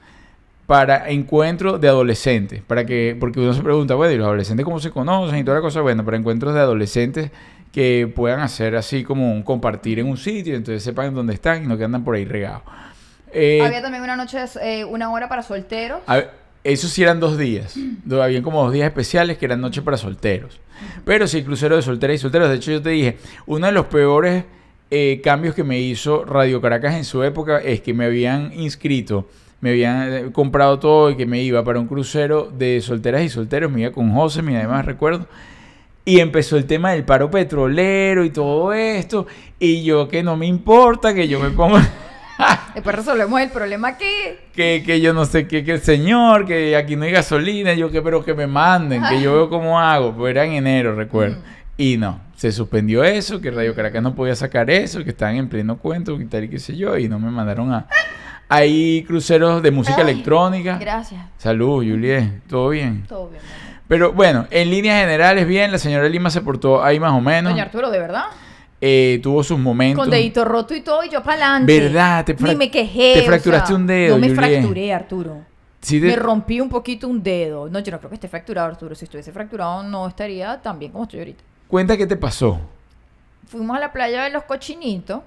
[0.71, 4.79] para encuentros de adolescentes, para que, porque uno se pregunta, bueno, ¿y los adolescentes cómo
[4.79, 5.81] se conocen y toda la cosa?
[5.81, 7.29] Bueno, para encuentros de adolescentes
[7.73, 11.67] que puedan hacer así como un compartir en un sitio, entonces sepan dónde están y
[11.67, 12.61] no que andan por ahí regados.
[13.33, 15.99] Eh, Había también una noche, eh, una hora para solteros.
[16.07, 16.23] a
[16.63, 17.73] esos sí eran dos días.
[18.05, 20.61] Do- Habían como dos días especiales que eran noche para solteros.
[21.03, 22.47] Pero sí, crucero de solteras y solteros.
[22.49, 24.45] De hecho, yo te dije, uno de los peores
[24.89, 29.27] eh, cambios que me hizo Radio Caracas en su época es que me habían inscrito,
[29.61, 33.29] me habían eh, comprado todo y que me iba para un crucero de solteras y
[33.29, 33.71] solteros.
[33.71, 35.27] Me iba con José, mi además recuerdo.
[36.03, 39.27] Y empezó el tema del paro petrolero y todo esto.
[39.59, 41.77] Y yo que no me importa, que yo me pongo...
[42.73, 44.47] Después resolvemos el problema que...
[44.55, 47.91] que, que yo no sé qué, que el señor, que aquí no hay gasolina, yo
[47.91, 51.37] que pero que me manden, que yo veo cómo hago, pues era en enero, recuerdo.
[51.77, 55.49] Y no, se suspendió eso, que Radio Caracas no podía sacar eso, que estaban en
[55.49, 57.87] pleno cuento y tal y qué sé yo, y no me mandaron a...
[58.53, 60.77] Hay cruceros de música Ay, electrónica.
[60.77, 61.21] Gracias.
[61.37, 63.05] Salud, Juliet, todo bien.
[63.07, 63.81] Todo bien, mi amor.
[63.87, 67.53] Pero bueno, en líneas generales, bien, la señora Lima se portó ahí más o menos.
[67.53, 68.25] Doña Arturo, ¿de verdad?
[68.81, 70.03] Eh, tuvo sus momentos.
[70.03, 71.79] Con dedito roto y todo, y yo para adelante.
[71.79, 72.25] ¿Verdad?
[72.25, 73.13] Te Ni me quejé.
[73.13, 74.49] te o fracturaste sea, un dedo, No me Juliet.
[74.59, 75.37] fracturé, Arturo.
[75.79, 77.69] Sí, de- Me rompí un poquito un dedo.
[77.69, 78.95] No, yo no creo que esté fracturado, Arturo.
[78.95, 81.43] Si estuviese fracturado, no estaría tan bien como estoy ahorita.
[81.67, 82.59] Cuenta qué te pasó.
[83.47, 85.21] Fuimos a la playa de los cochinitos.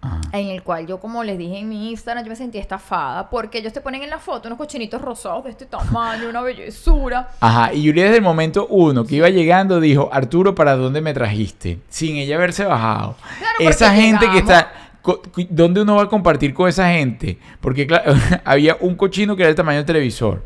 [0.00, 0.20] Ajá.
[0.32, 3.28] En el cual yo, como les dije en mi Instagram, yo me sentí estafada.
[3.28, 7.30] Porque ellos te ponen en la foto unos cochinitos rosados de este tamaño, una bellezura.
[7.40, 11.14] Ajá, y Juliet desde el momento uno que iba llegando dijo, Arturo, ¿para dónde me
[11.14, 11.80] trajiste?
[11.88, 13.16] Sin ella haberse bajado.
[13.38, 14.72] Claro, esa gente que está...
[15.48, 17.38] ¿Dónde uno va a compartir con esa gente?
[17.60, 18.12] Porque claro,
[18.44, 20.42] había un cochino que era el tamaño del televisor.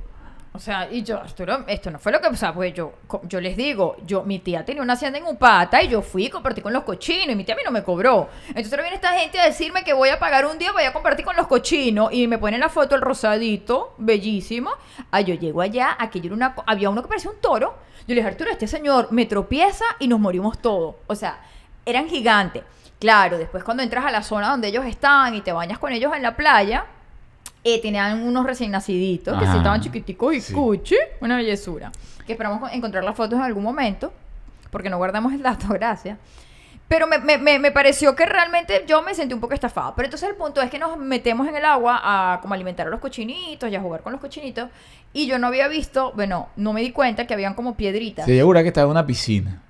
[0.55, 2.93] O sea, y yo, Arturo, esto no fue lo que, o sea, pues yo,
[3.23, 6.29] yo les digo, yo, mi tía tenía una hacienda en Upata y yo fui y
[6.29, 8.29] compartí con los cochinos y mi tía a mí no me cobró.
[8.49, 10.93] Entonces ahora viene esta gente a decirme que voy a pagar un día, voy a
[10.93, 14.73] compartir con los cochinos y me ponen la foto el rosadito, bellísimo.
[15.11, 17.75] Ah, yo llego allá, aquello era una, había uno que parecía un toro.
[18.01, 20.97] Yo le dije, Arturo, este señor me tropieza y nos morimos todos.
[21.07, 21.41] O sea,
[21.87, 22.63] eran gigantes.
[23.01, 26.13] Claro, después cuando entras a la zona donde ellos están y te bañas con ellos
[26.15, 26.85] en la playa,
[27.65, 30.53] eh, tenían unos recién naciditos que sí estaban chiquiticos y Sí.
[30.53, 31.93] cuchi, una bellezura.
[32.27, 34.13] Que esperamos co- encontrar las fotos en algún momento,
[34.71, 36.19] porque no guardamos el dato, gracias.
[36.89, 39.95] Pero me, me- me- me pareció que realmente yo me sentí un poco estafada.
[39.95, 42.91] Pero entonces el punto es que nos metemos en el agua a como alimentar a
[42.91, 44.69] los cochinitos y a jugar con los cochinitos.
[45.15, 48.27] Y yo no había visto, bueno, no me di cuenta que habían como piedritas.
[48.27, 49.63] Se asegura que estaba en una piscina.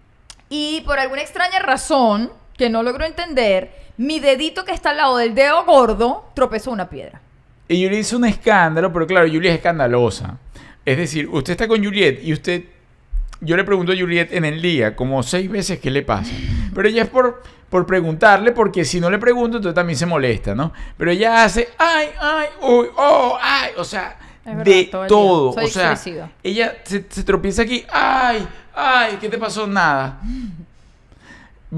[0.49, 5.17] Y por alguna extraña razón, que no logro entender, mi dedito que está al lado
[5.17, 7.21] del dedo gordo tropezó una piedra.
[7.73, 10.39] Y Juliet hizo un escándalo, pero claro, Juliet es escandalosa.
[10.85, 12.65] Es decir, usted está con Juliet y usted...
[13.41, 16.33] Yo le pregunto a Juliet en el día como seis veces qué le pasa.
[16.73, 20.55] Pero ella es por, por preguntarle, porque si no le pregunto, entonces también se molesta,
[20.55, 20.73] ¿no?
[20.97, 25.55] Pero ella hace, ay, ay, uy, oh, ay, o sea, verdad, de todo.
[25.55, 26.31] Soy o sea, expresiva.
[26.43, 29.67] ella se, se tropieza aquí, ay, ay, ¿qué te pasó?
[29.67, 30.21] Nada.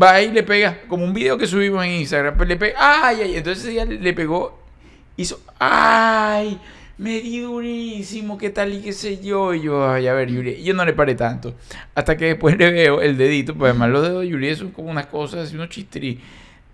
[0.03, 3.22] Va y le pega, como un video que subimos en Instagram, pues le pega, ay,
[3.22, 4.64] ay, entonces ella le pegó,
[5.17, 6.59] hizo, ay,
[6.97, 10.62] me di durísimo, qué tal y qué sé yo, y yo, ay, a ver, Yuri,
[10.62, 11.55] yo no le paré tanto,
[11.95, 14.91] hasta que después le veo el dedito, pues además los dedos de Yuri son como
[14.91, 16.21] unas cosas así, unos chistri,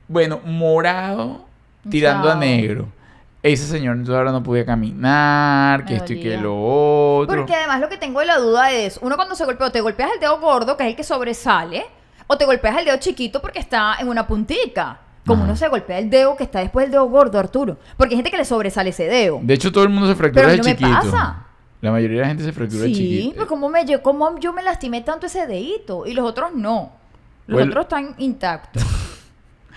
[0.09, 1.47] bueno, morado,
[1.88, 2.88] tirando a negro.
[3.43, 7.36] Ese señor entonces ahora no podía caminar, que esto y que lo otro.
[7.38, 9.80] Porque además lo que tengo de la duda es, uno cuando se golpea, o te
[9.80, 11.86] golpeas el dedo gordo, que es el que sobresale,
[12.26, 15.01] o te golpeas el dedo chiquito porque está en una puntica.
[15.26, 15.50] Como Ajá.
[15.50, 17.76] uno se golpea el dedo que está después del dedo gordo, Arturo.
[17.96, 19.38] Porque hay gente que le sobresale ese dedo.
[19.42, 21.10] De hecho, todo el mundo se fractura Pero a de mí no me chiquito.
[21.12, 21.46] pasa.
[21.82, 23.36] La mayoría de la gente se fractura de Sí, chiquito.
[23.36, 26.92] pues como me, lle- cómo yo me lastimé tanto ese dedito y los otros no.
[27.46, 27.70] Los Bueno.
[27.70, 28.82] otros están intactos.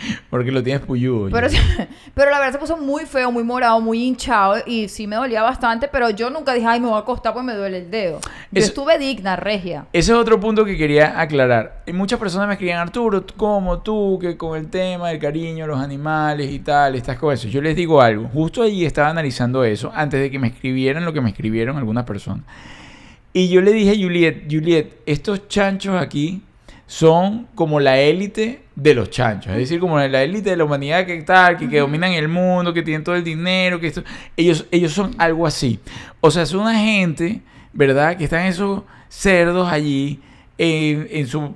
[0.29, 1.29] Porque lo tienes puyudo.
[2.15, 5.41] Pero, la verdad se puso muy feo, muy morado, muy hinchado y sí me dolía
[5.41, 8.19] bastante, pero yo nunca dije, ay, me voy a acostar porque me duele el dedo.
[8.51, 9.85] Yo Eso- estuve digna, regia.
[9.93, 11.83] Ese es otro punto que quería aclarar.
[11.85, 15.79] Y muchas personas me escribían, Arturo, ¿cómo tú que con el tema del cariño los
[15.79, 17.47] animales y tal, estás con eso?
[17.47, 18.29] Yo les digo algo.
[18.33, 22.05] Justo allí estaba analizando eso antes de que me escribieran lo que me escribieron algunas
[22.05, 22.45] personas.
[23.33, 26.43] Y yo le dije a Juliet, Juliet, estos chanchos aquí
[26.86, 29.51] son como la élite de los chanchos.
[29.53, 32.73] Es decir, como la élite de la humanidad que tal, que, que dominan el mundo,
[32.73, 34.03] que tienen todo el dinero, que esto...
[34.36, 35.79] Ellos, ellos son algo así.
[36.21, 38.17] O sea, son una gente, ¿verdad?
[38.17, 40.19] Que están esos cerdos allí
[40.57, 41.51] en, en su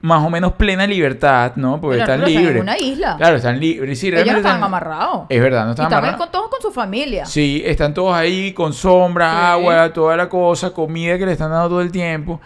[0.00, 1.80] más o menos plena libertad, ¿no?
[1.80, 2.56] Porque Pero, están libres.
[2.56, 3.16] en una isla.
[3.16, 3.98] Claro, están libres.
[3.98, 5.26] Sí, Ellos no están- amarrados.
[5.28, 6.16] Es verdad, no están amarrados.
[6.18, 7.26] con, todos con su familia.
[7.26, 9.36] Sí, están todos ahí con sombra, Sí.
[9.38, 12.40] agua, toda la cosa, comida que le están dando todo el tiempo.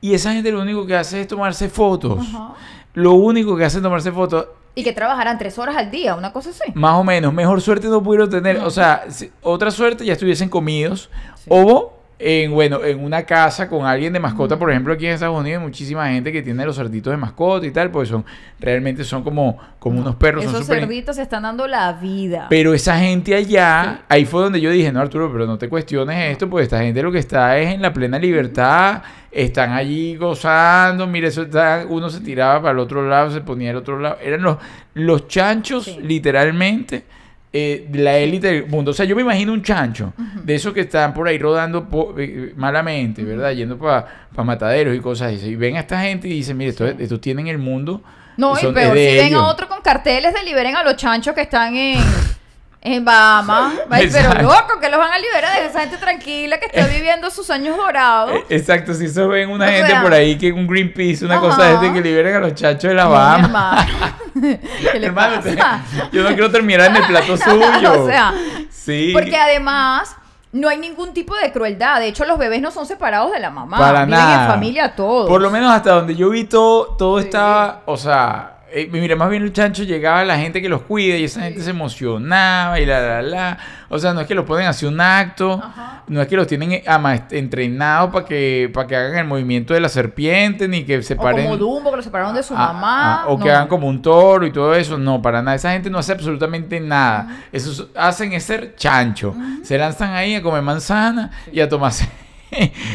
[0.00, 2.18] Y esa gente lo único que hace es tomarse fotos.
[2.20, 2.54] Ajá.
[2.94, 4.46] Lo único que hace es tomarse fotos.
[4.74, 6.72] Y que trabajarán tres horas al día, una cosa así.
[6.74, 8.58] Más o menos, mejor suerte no pudieron tener.
[8.58, 11.10] O sea, si- otra suerte ya estuviesen comidos.
[11.36, 11.46] Sí.
[11.48, 11.92] O
[12.22, 15.58] en, bueno, en una casa con alguien de mascota, por ejemplo, aquí en Estados Unidos
[15.60, 18.24] hay muchísima gente que tiene los cerditos de mascota y tal, pues son,
[18.58, 20.44] realmente son como, como unos perros.
[20.44, 22.46] son Esos súper- cerditos se están dando la vida.
[22.50, 26.30] Pero esa gente allá, ahí fue donde yo dije, no Arturo, pero no te cuestiones
[26.30, 29.02] esto, pues esta gente lo que está es en la plena libertad,
[29.32, 33.70] están allí gozando, mire, eso está- uno se tiraba para el otro lado, se ponía
[33.70, 34.58] al otro lado, eran los,
[34.92, 35.98] los chanchos, Sí.
[36.02, 37.04] literalmente,
[37.52, 38.92] eh, la élite del mundo.
[38.92, 40.12] O sea, yo me imagino un chancho,
[40.44, 43.50] de esos que están por ahí rodando po- eh, malamente, ¿verdad?
[43.52, 44.06] Yendo para
[44.44, 45.46] mataderos y cosas así.
[45.48, 48.02] Y ven a esta gente y dicen, mire, esto, esto tienen el mundo.
[48.36, 49.42] no, y son- peor, es si ven ellos".
[49.42, 51.98] a otro con carteles de liberen a los chanchos que están en,
[52.82, 53.74] en Bahamas.
[53.90, 57.50] Pero loco, que los van a liberar de esa gente tranquila que está viviendo sus
[57.50, 58.32] años dorados.
[58.34, 61.34] Eh, Exacto, si eso ven una O gente sea- por ahí que un Greenpeace, una
[61.36, 61.42] Ajá.
[61.46, 63.46] cosa de este que liberen a los chachos de la No, mi Bahama.
[63.86, 64.18] hermano.
[64.92, 65.82] ¿Qué le Hermano, pasa?
[66.12, 68.02] yo no quiero terminar en el plato suyo.
[68.02, 68.32] o sea,
[68.70, 69.10] sí.
[69.12, 70.16] porque además
[70.52, 72.00] no hay ningún tipo de crueldad.
[72.00, 73.76] De hecho, los bebés no son separados de la mamá.
[73.76, 74.44] para Viven nada.
[74.46, 75.28] en familia todos.
[75.28, 77.26] Por lo menos hasta donde yo vi todo, todo Sí.
[77.26, 80.82] estaba, o sea, eh, mira, más bien el chancho llegaba a la gente que los
[80.82, 83.58] cuida y esa gente se emocionaba y la, la, la.
[83.88, 86.02] O sea, no es que los pueden hacer un acto, Ajá.
[86.06, 86.84] no es que los tienen eh,
[87.32, 91.16] entrenados para que, para que hagan el movimiento de la serpiente, ni que se o
[91.16, 91.44] paren.
[91.44, 93.14] como Dumbo, que lo separaron de su Ah, mamá.
[93.22, 94.96] ah, o que hagan como un toro y todo eso.
[94.98, 95.56] No, para nada.
[95.56, 97.40] Esa gente no hace absolutamente nada.
[97.52, 99.34] Eso es- hacen es ser chancho.
[99.62, 102.08] Se lanzan ahí a comer manzana y a tomarse.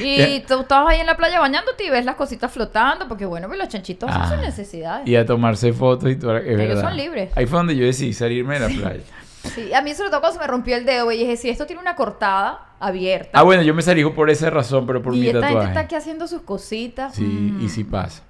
[0.03, 3.47] Y tú estabas ahí en la playa bañándote y ves las cositas flotando, porque bueno,
[3.47, 4.29] pues los chanchitos hacen Ah.
[4.29, 5.07] sus necesidades.
[5.07, 6.37] y a tomarse fotos y todo.
[6.37, 6.81] Es Ellos verdad.
[6.81, 7.31] son libres.
[7.35, 9.03] Ahí fue donde yo decidí salirme de la playa.
[9.53, 11.67] Sí, a mí sobre todo cuando se me rompió el dedo y dije, si esto
[11.67, 13.29] tiene una cortada abierta.
[13.33, 15.67] ah, bueno, yo me salí por esa razón, pero por y mi esta gente tatuaje.
[15.67, 17.13] está aquí haciendo sus cositas.
[17.13, 17.61] Sí, Mm.
[17.63, 18.23] y sí pasa.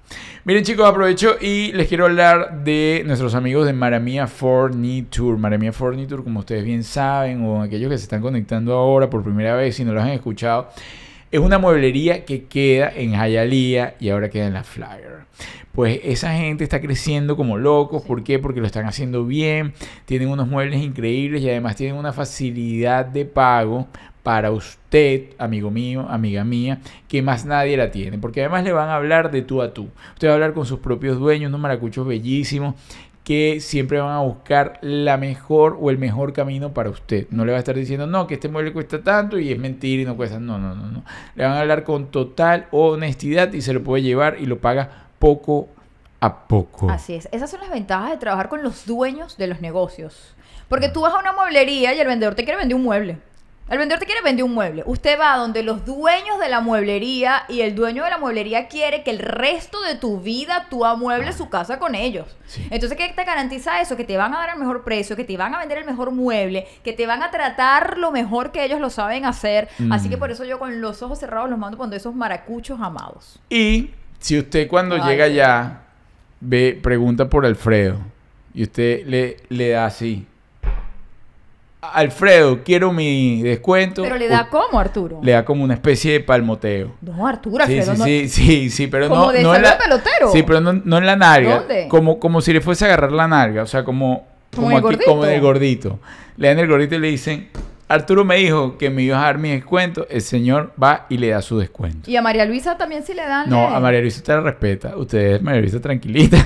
[0.44, 5.38] Miren chicos, aprovecho y les quiero hablar de nuestros amigos de Maramia Forni Tour.
[5.38, 9.24] Maramia Forni Tour, como ustedes bien saben, o aquellos que se están conectando ahora por
[9.24, 10.68] primera vez, si no lo han escuchado,
[11.30, 15.26] es una mueblería que queda en Hialeah y ahora queda en la Flyer.
[15.72, 18.02] Pues esa gente está creciendo como locos.
[18.02, 18.38] ¿Por qué?
[18.38, 19.74] Porque lo están haciendo bien.
[20.06, 23.86] Tienen unos muebles increíbles y además tienen una facilidad de pago
[24.22, 28.18] para usted, amigo mío, amiga mía, que más nadie la tiene.
[28.18, 29.88] Porque además le van a hablar de tú a tú.
[30.14, 32.74] Usted va a hablar con sus propios dueños, unos maracuchos bellísimos
[33.26, 37.26] que siempre van a buscar la mejor o el mejor camino para usted.
[37.30, 40.02] No le va a estar diciendo, no, que este mueble cuesta tanto y es mentira
[40.02, 40.38] y no cuesta.
[40.38, 41.02] No, no, no, no.
[41.34, 45.08] Le van a hablar con total honestidad y se lo puede llevar y lo paga
[45.18, 45.68] poco
[46.20, 46.88] a poco.
[46.88, 47.28] Así es.
[47.32, 50.36] Esas son las ventajas de trabajar con los dueños de los negocios.
[50.68, 53.18] Porque tú vas a una mueblería y el vendedor te quiere vender un mueble.
[53.68, 54.84] El vendedor te quiere vender un mueble.
[54.86, 59.02] Usted va donde los dueños de la mueblería y el dueño de la mueblería quiere
[59.02, 62.36] que el resto de tu vida tú amuebles su casa con ellos.
[62.46, 62.64] Sí.
[62.70, 63.96] Entonces, ¿qué te garantiza eso?
[63.96, 66.12] Que te van a dar el mejor precio, que te van a vender el mejor
[66.12, 69.68] mueble, que te van a tratar lo mejor que ellos lo saben hacer.
[69.90, 70.20] Así que Mm.
[70.20, 73.40] por eso yo con los ojos cerrados los mando cuando esos maracuchos amados.
[73.50, 73.90] Y
[74.20, 75.02] si usted cuando Ay.
[75.10, 75.80] llega allá
[76.40, 77.98] ve, pregunta por Alfredo
[78.54, 80.24] y usted le, le da así.
[81.90, 84.02] Alfredo, quiero mi descuento.
[84.02, 85.20] Pero le da como, Arturo.
[85.22, 86.94] le da como una especie de palmoteo.
[87.00, 89.62] No, Arturo, Sí, Alfredo, sí, no- sí, sí, sí, pero Como no, de no en
[89.62, 90.30] la, pelotero.
[90.32, 91.58] Sí, pero no, no en la nalga.
[91.60, 91.88] ¿Dónde?
[91.88, 94.94] Como, como si le fuese a agarrar la nalga, o sea, como, Como como, el
[94.94, 95.34] aquí, como gordito.
[95.34, 95.98] el gordito.
[96.36, 97.48] Le dan el gordito y le dicen,
[97.88, 100.06] Arturo me dijo que me iba a dar mi descuento.
[100.10, 102.10] El señor va y le da su descuento.
[102.10, 103.48] Y a María Luisa también sí le dan.
[103.48, 104.96] No, eh, a María Luisa usted la respeta.
[104.96, 106.36] Usted es María Luisa tranquilita.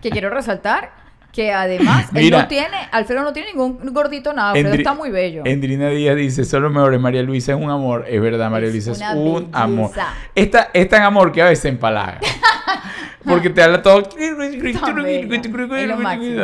[0.00, 0.92] Que quiero resaltar
[1.34, 2.42] que además él Mira.
[2.42, 4.50] no tiene, Alfredo no tiene ningún gordito nada.
[4.52, 5.42] Alfredo Endri- está muy bello.
[5.44, 7.00] Endrina Díaz dice, son los mejores.
[7.00, 8.04] María Luisa es un amor.
[8.08, 9.62] Es verdad, María Luisa es un belleza.
[9.62, 9.90] amor.
[10.34, 12.20] Esta, es tan amor que a veces empalaga.
[13.24, 14.02] Porque te habla todo.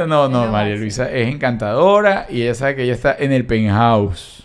[0.07, 0.77] No, no, María.
[0.77, 4.45] Luisa es encantadora y ella sabe que ella está en el penthouse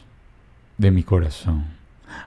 [0.78, 1.75] de mi corazón.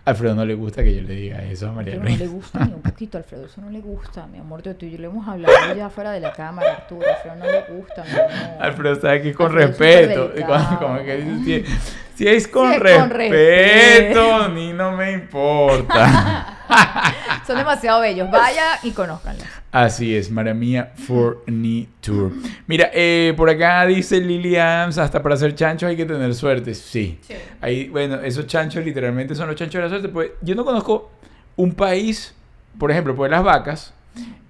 [0.09, 2.25] Alfredo no le gusta que yo le diga eso a María Alfredo no Luisa.
[2.25, 3.47] le gusta ni un poquito, Alfredo.
[3.47, 4.63] Eso no le gusta, mi amor.
[4.63, 7.07] Tú y yo le hemos hablado ya fuera de la cámara, Arturo.
[7.09, 8.63] Alfredo no le gusta, mi amor.
[8.63, 10.29] Alfredo sabe que es con Alfredo respeto.
[10.29, 10.79] delicado.
[10.79, 11.79] como que dice, si,
[12.25, 14.49] si es con Si es con respeto, respeto.
[14.51, 16.55] ni no me importa.
[17.47, 18.31] Son demasiado bellos.
[18.31, 19.47] Vaya y conózcanlos.
[19.73, 22.33] Así es, Maramia Tour.
[22.67, 26.75] Mira, eh, por acá dice Lily Adams, hasta para hacer chanchos hay que tener suerte.
[26.75, 27.19] Sí.
[27.23, 27.35] Sí.
[27.61, 30.09] Ahí, bueno, esos chanchos literalmente son los chanchos de la suerte.
[30.09, 31.11] Pues yo no conozco
[31.57, 32.35] un país,
[32.79, 33.95] por ejemplo, pues las vacas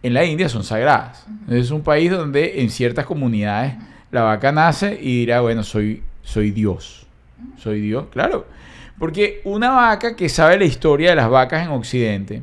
[0.03, 1.27] en la India son sagradas.
[1.49, 3.75] Es un país donde en ciertas comunidades
[4.11, 7.07] la vaca nace y dirá, bueno, soy, soy Dios.
[7.59, 8.47] Soy Dios, claro.
[8.99, 12.43] Porque una vaca que sabe la historia de las vacas en Occidente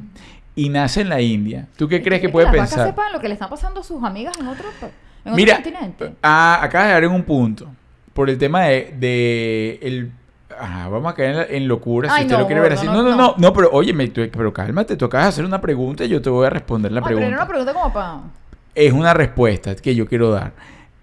[0.55, 2.79] y nace en la India, ¿tú qué crees que puede las pensar?
[2.79, 4.91] vacas sepan lo que le están pasando a sus amigas en otros pa- en
[5.33, 6.13] otro Mira, continente.
[6.23, 7.67] ah, acabas de dar en un punto.
[8.13, 10.11] Por el tema de, de el,
[10.57, 12.85] ajá, vamos a caer en, la- en locura si usted no, lo quiere ver así.
[12.85, 15.59] no, No, no, no, pero oye, me- tú- pero cálmate, tú acabas de hacer una
[15.59, 17.41] pregunta y yo te voy a responder la pero era pregunta.
[17.43, 18.19] una pregunta como para...
[18.73, 20.53] es una respuesta que yo quiero dar.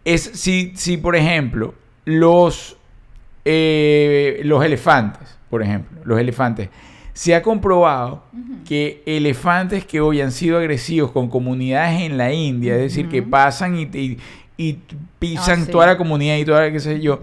[0.05, 1.74] Es si, si por ejemplo,
[2.07, 2.76] los,
[3.44, 6.70] eh, los elefantes, por ejemplo, los elefantes,
[7.12, 8.22] se ha comprobado
[8.66, 13.22] que elefantes que hoy han sido agresivos con comunidades en la India, es decir, que
[13.22, 14.18] pasan y, y-
[14.57, 14.78] y
[15.18, 15.70] pisan Ah, sí.
[15.70, 17.20] toda la comunidad y toda la qué sé yo,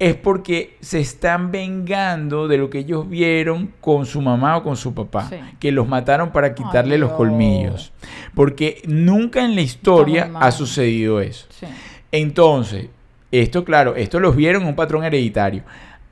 [0.00, 4.76] es porque se están vengando de lo que ellos vieron con su mamá o con
[4.76, 5.36] su papá, Sí.
[5.60, 7.92] que los mataron para quitarle los colmillos.
[8.34, 11.46] Porque nunca en la historia ha sucedido eso.
[11.50, 11.66] Sí.
[12.10, 12.86] Entonces,
[13.30, 15.62] esto claro, esto los vieron un patrón hereditario.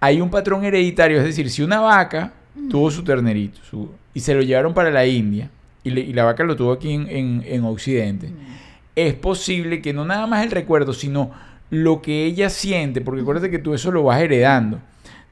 [0.01, 2.33] Hay un patrón hereditario, es decir, si una vaca
[2.71, 5.51] tuvo su ternerito su- y se lo llevaron para la India
[5.85, 8.31] y, le- y la vaca lo tuvo aquí en, en- en Occidente,
[8.95, 11.31] es posible que no nada más el recuerdo, sino
[11.71, 14.79] lo que ella siente, porque acuérdate que tú eso lo vas heredando.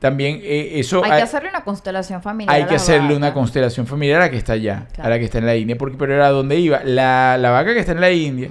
[0.01, 2.55] También eh, eso Hay que hacerle una constelación familiar.
[2.55, 5.19] hay a que la hacerle una constelación familiar a la que está allá, a la
[5.19, 5.79] que está en la India.
[5.79, 6.83] Porque, pero era donde iba.
[6.85, 8.51] La, la vaca que está en la India,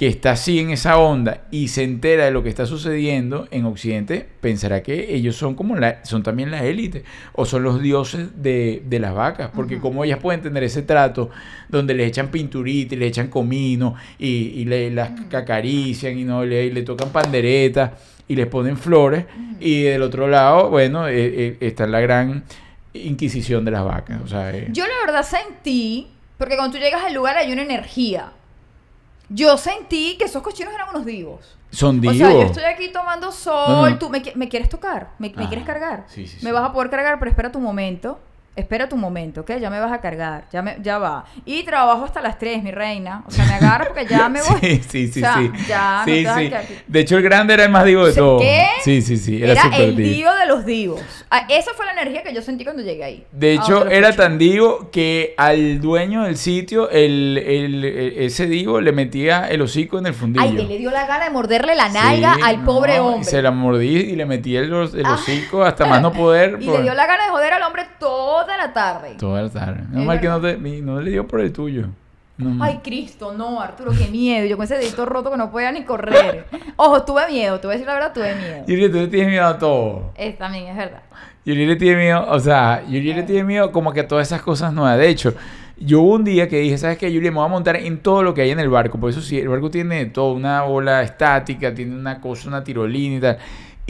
[0.00, 3.66] que está así en esa onda y se entera de lo que está sucediendo en
[3.66, 8.42] Occidente, pensará que ellos son como la, son también la élite o son los dioses
[8.42, 9.50] de, de las vacas.
[9.54, 11.28] Porque como ellas pueden tener ese trato
[11.68, 16.46] donde le echan pinturita y le echan comino y, y le, las acarician y no
[16.46, 17.90] le, y le tocan panderetas
[18.26, 19.26] y les ponen flores.
[19.60, 22.44] Y del otro lado, bueno, eh, eh, está la gran
[22.94, 24.22] inquisición de las vacas.
[24.24, 26.06] O sea, eh, Yo la verdad sentí,
[26.38, 28.32] porque cuando tú llegas al lugar hay una energía.
[29.32, 31.56] Yo sentí que esos cochinos eran unos divos.
[31.70, 32.16] son O divos.
[32.18, 33.98] sea, yo estoy aquí tomando sol, No, no.
[33.98, 36.04] tú me, qui- me quieres tocar, me, me Ah, quieres cargar.
[36.08, 36.52] sí, sí, Me sí.
[36.52, 38.18] vas a poder cargar, pero espera tu momento.
[38.56, 39.52] Espera tu momento, ¿ok?
[39.60, 41.24] Ya me vas a cargar, ya, me, ya va.
[41.46, 43.22] Y trabajo hasta las 3, mi reina.
[43.26, 44.60] O sea, me agarro porque ya me voy.
[44.60, 45.50] Sí, sí, sí, O sea, sí.
[45.68, 46.74] ya, sí, sí.
[46.88, 48.12] De hecho, el grande era el más divo de.
[48.40, 48.66] ¿Qué?
[48.82, 49.42] Sí, sí, sí.
[49.42, 50.08] Era, Era, el divo.
[50.10, 51.00] divo de los divos.
[51.30, 53.24] Ah, esa fue la energía que yo sentí cuando llegué ahí.
[53.30, 58.46] De a hecho, era tan divo que al dueño del sitio, el, el- el- ese
[58.46, 60.44] divo le metía el hocico en el fundillo.
[60.44, 63.24] Ay, que le dio la gana de morderle la nalga al no, pobre y hombre.
[63.24, 65.14] se la mordí y le metí el, el Ah.
[65.14, 66.58] hocico hasta más no poder.
[66.60, 67.86] Y por- le dio la gana de joder al hombre
[68.42, 69.14] toda la tarde.
[69.18, 69.82] Toda la tarde.
[69.90, 71.86] No mal que no, te, no le dio por el tuyo.
[72.38, 72.64] No.
[72.64, 74.46] Ay, Cristo, no, Arturo, qué miedo.
[74.46, 76.46] Yo con ese dedito roto que no podía ni correr.
[76.76, 78.64] Ojo, tuve miedo, te voy a decir la verdad, tuve miedo.
[78.66, 80.12] Yuri, tú le tienes miedo a todo.
[80.16, 81.02] Es, también es verdad.
[81.44, 84.40] Yuri le tiene miedo, o sea, Yuri le tiene miedo como que a todas esas
[84.40, 84.98] cosas nuevas.
[84.98, 85.34] De hecho,
[85.78, 87.12] yo hubo un día que dije, ¿sabes qué?
[87.12, 88.98] Yuri, me voy a montar en todo lo que hay en el barco.
[88.98, 93.16] Por eso sí, el barco tiene todo, una ola estática, tiene una cosa, una tirolina
[93.16, 93.38] y tal.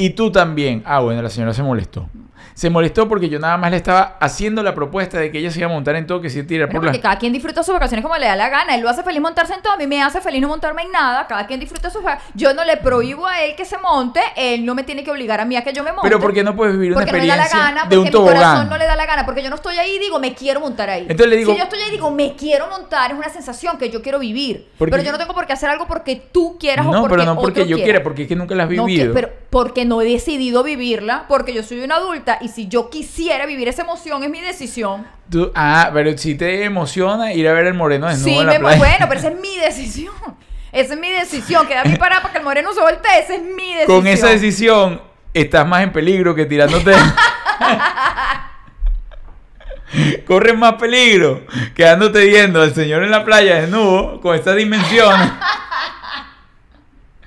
[0.01, 0.83] Y tú también.
[0.87, 2.09] Ah, bueno, la señora se molestó.
[2.55, 5.61] Se molestó porque yo nada más le estaba haciendo la propuesta de que ella se
[5.61, 7.03] iba a montar en todo, que se tirar por porque la...
[7.03, 8.75] cada quien disfruta sus vacaciones como le da la gana.
[8.75, 9.73] Él lo hace feliz montarse en todo.
[9.75, 11.27] A mí me hace feliz no montarme en nada.
[11.27, 12.35] Cada quien disfruta sus vacaciones.
[12.35, 14.21] Yo no le prohíbo a él que se monte.
[14.37, 16.09] Él no me tiene que obligar a mí a que yo me monte.
[16.09, 17.99] Pero ¿por qué no puedes vivir una Porque no me da la experiencia gana, de
[17.99, 18.69] un porque mi corazón tobogán?
[18.69, 20.91] no le da la gana, porque yo no estoy ahí y digo, me quiero montar
[20.91, 21.03] ahí.
[21.03, 23.79] Entonces le digo- si yo estoy ahí y digo, me quiero montar, es una sensación
[23.79, 24.69] que yo quiero vivir.
[24.77, 27.17] Porque- Pero yo no tengo por qué hacer algo porque tú quieras o No, porque
[27.17, 28.03] pero no porque otro yo quiera.
[28.03, 29.15] porque es que nunca la has No, que- vivido.
[29.15, 33.45] pero porque no he decidido vivirla, porque yo soy una adulta y si yo quisiera
[33.45, 35.05] vivir esa emoción es mi decisión.
[35.29, 38.53] Tú- ah, pero si te emociona ir a ver el moreno desnudo sí, en la
[38.53, 38.79] me- playa.
[38.79, 40.15] bueno, pero esa es mi decisión.
[40.71, 41.67] Esa es mi decisión.
[41.67, 43.19] Queda a mí parada para que el moreno se voltee.
[43.25, 43.87] Esa es mi decisión.
[43.99, 45.01] Con esa decisión
[45.35, 46.93] estás más en peligro que tirándote.
[50.27, 51.43] Corres más peligro
[51.75, 55.29] quedándote viendo al señor en la playa desnudo con estas dimensiones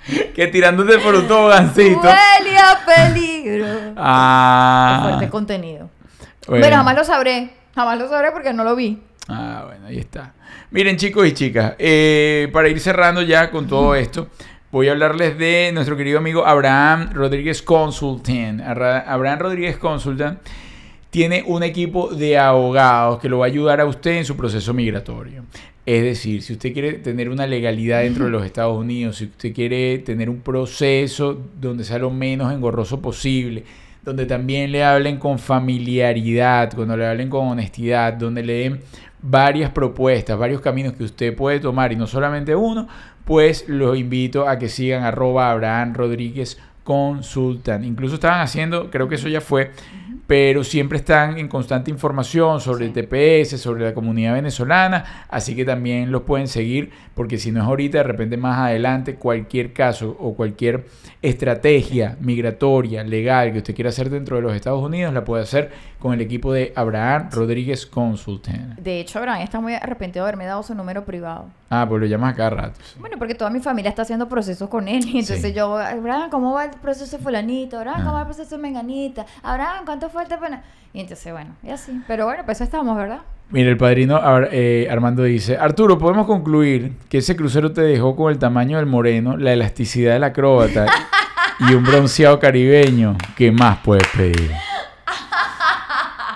[0.36, 2.02] que tirándote por un tobogancito.
[2.02, 3.66] Huele a peligro.
[3.98, 5.90] Ah, Fuerte contenido.
[6.48, 6.64] bueno.
[6.64, 7.52] Pero jamás lo sabré.
[7.76, 9.00] Jamás lo sabré porque no lo vi.
[9.28, 10.34] Ah, bueno, ahí está.
[10.72, 14.28] Miren, chicos y chicas, eh, para ir cerrando ya con todo esto,
[14.72, 18.60] voy a hablarles de nuestro querido amigo Abraham Rodríguez Consulting.
[18.62, 20.40] Arra- Abraham Rodríguez Consultant
[21.10, 24.74] tiene un equipo de abogados que lo va a ayudar a usted en su proceso
[24.74, 25.44] migratorio.
[25.86, 29.54] Es decir, si usted quiere tener una legalidad dentro de los Estados Unidos, si usted
[29.54, 33.64] quiere tener un proceso donde sea lo menos engorroso posible,
[34.04, 38.80] donde también le hablen con familiaridad, cuando le hablen con honestidad, donde le den
[39.22, 42.88] varias propuestas, varios caminos que usted puede tomar y no solamente uno,
[43.24, 47.86] pues los invito a que sigan arroba Abraham Rodríguez Consultan.
[47.86, 49.72] Incluso estaban haciendo, creo que eso ya fue,
[50.28, 55.66] pero siempre están en constante información sobre el TPS, sobre la comunidad venezolana, así que
[55.66, 60.16] también los pueden seguir, porque si no es ahorita, de repente más adelante, cualquier caso
[60.20, 60.86] o cualquier
[61.22, 65.72] estrategia migratoria, legal que usted quiera hacer dentro de los Estados Unidos, la puede hacer
[66.00, 68.76] con el equipo de Abraham Rodríguez Consulting.
[68.78, 71.46] De hecho, Abraham está muy arrepentido de haberme dado su número privado.
[71.70, 72.80] Ah, pues lo llamas a cada rato.
[72.84, 72.96] sí.
[73.00, 75.04] Bueno, porque toda mi familia está haciendo procesos con él.
[75.08, 75.54] Entonces Sí.
[75.54, 77.78] yo, Abraham, ¿cómo va el proceso de fulanito?
[77.78, 79.26] Abraham, ¿cómo va el proceso de menganita?
[79.42, 80.64] Abraham, ¿cuánto falta para...?
[80.94, 82.00] Y entonces, bueno, y así.
[82.08, 83.22] Pero bueno, pues eso estamos, ¿verdad?
[83.50, 88.16] Mira, el padrino Ar- eh, Armando dice, Arturo, podemos concluir que ese crucero te dejó
[88.16, 90.86] con el tamaño del moreno, la elasticidad del acróbata
[91.60, 93.18] y un bronceado caribeño.
[93.36, 94.52] ¿Qué más puedes pedir?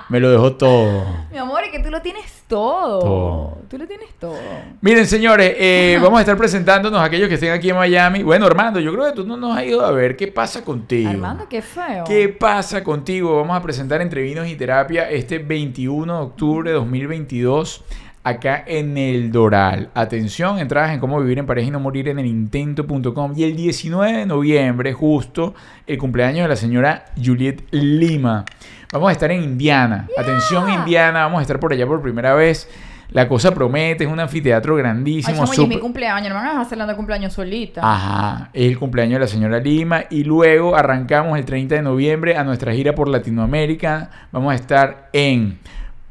[0.09, 1.05] Me lo dejó todo.
[1.31, 2.99] Mi amor, es que tú lo tienes todo.
[2.99, 3.57] Todo.
[3.69, 4.37] Tú lo tienes todo.
[4.81, 8.23] Miren, señores, eh, vamos a estar presentándonos a aquellos que estén aquí en Miami.
[8.23, 11.09] Bueno, Armando, yo creo que tú no nos has ido a ver qué pasa contigo.
[11.09, 12.05] Armando, qué feo.
[12.05, 13.35] ¿Qué pasa contigo?
[13.37, 17.83] Vamos a presentar Entre Vinos y Terapia este 21 de octubre de 2022
[18.27, 19.89] acá en el Doral.
[19.93, 23.33] Atención, entradas en cómo vivir en pareja y no morir en el intento.com.
[23.37, 28.43] Y el 19 de noviembre, justo el cumpleaños de la señora Juliet Lima.
[28.91, 30.07] Vamos a estar en Indiana.
[30.17, 31.23] Atención, Indiana.
[31.23, 32.69] Vamos a estar por allá por primera vez.
[33.11, 35.45] La cosa promete, es un anfiteatro Ay, grandísimo.
[35.45, 36.29] chamo, y es mi cumpleaños.
[36.29, 37.81] No me van a hacer de cumpleaños solita.
[37.83, 42.35] Ajá, es el cumpleaños de la señora Lima y luego arrancamos el 30 de noviembre
[42.35, 44.09] a nuestra gira por Latinoamérica.
[44.31, 45.57] Vamos a estar en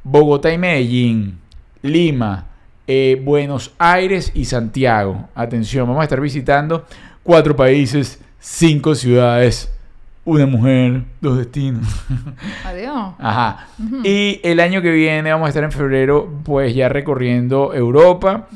[0.04, 1.38] Bogotá y Medellín,
[1.82, 2.46] Lima,
[2.86, 5.28] eh, Buenos Aires y Santiago.
[5.34, 6.86] Atención, vamos a estar visitando
[7.22, 9.70] cuatro países, cinco ciudades,
[10.26, 11.86] una mujer, dos destinos.
[12.64, 13.14] Adiós.
[13.18, 13.68] Ajá.
[14.04, 18.48] Y el año que viene vamos a estar en febrero, pues ya recorriendo Europa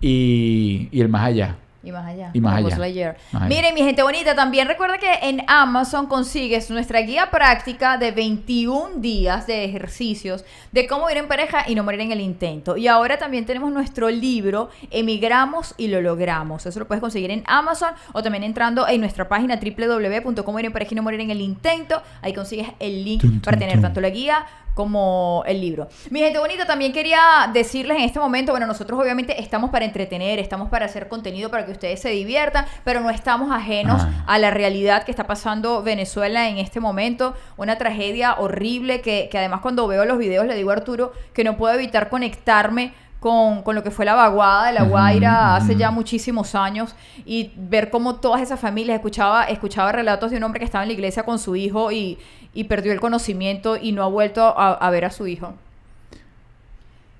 [0.00, 1.56] y, y el más allá.
[1.82, 2.30] Y más allá.
[2.32, 3.16] Y más allá.
[3.32, 3.48] Más.
[3.48, 8.96] Miren, mi gente bonita, también recuerda que en Amazon consigues nuestra guía práctica de 21
[8.96, 12.76] días de ejercicios de cómo ir en pareja y no morir en el intento.
[12.76, 16.66] Y ahora también tenemos nuestro libro Emigramos y lo logramos.
[16.66, 20.72] Eso lo puedes conseguir en Amazon o también entrando en nuestra página www.cómo ir en
[20.72, 22.00] pareja y no morir en el intento.
[22.20, 23.82] Ahí consigues el link Tum, para tum, tener tum.
[23.82, 25.88] tanto la guía como el libro.
[26.10, 30.38] Mi gente bonita, también quería decirles en este momento, bueno, nosotros obviamente estamos para entretener,
[30.38, 34.50] estamos para hacer contenido para que ustedes se diviertan, pero no estamos ajenos a la
[34.50, 39.86] realidad que está pasando Venezuela en este momento, una tragedia horrible que, que además cuando
[39.86, 43.84] veo los videos le digo a Arturo que no puedo evitar conectarme con, con lo
[43.84, 48.42] que fue la vaguada de La Guaira hace ya muchísimos años y ver cómo todas
[48.42, 51.54] esas familias, escuchaba, escuchaba relatos de un hombre que estaba en la iglesia con su
[51.54, 52.18] hijo y,
[52.52, 55.54] y perdió el conocimiento y no ha vuelto a, a ver a su hijo.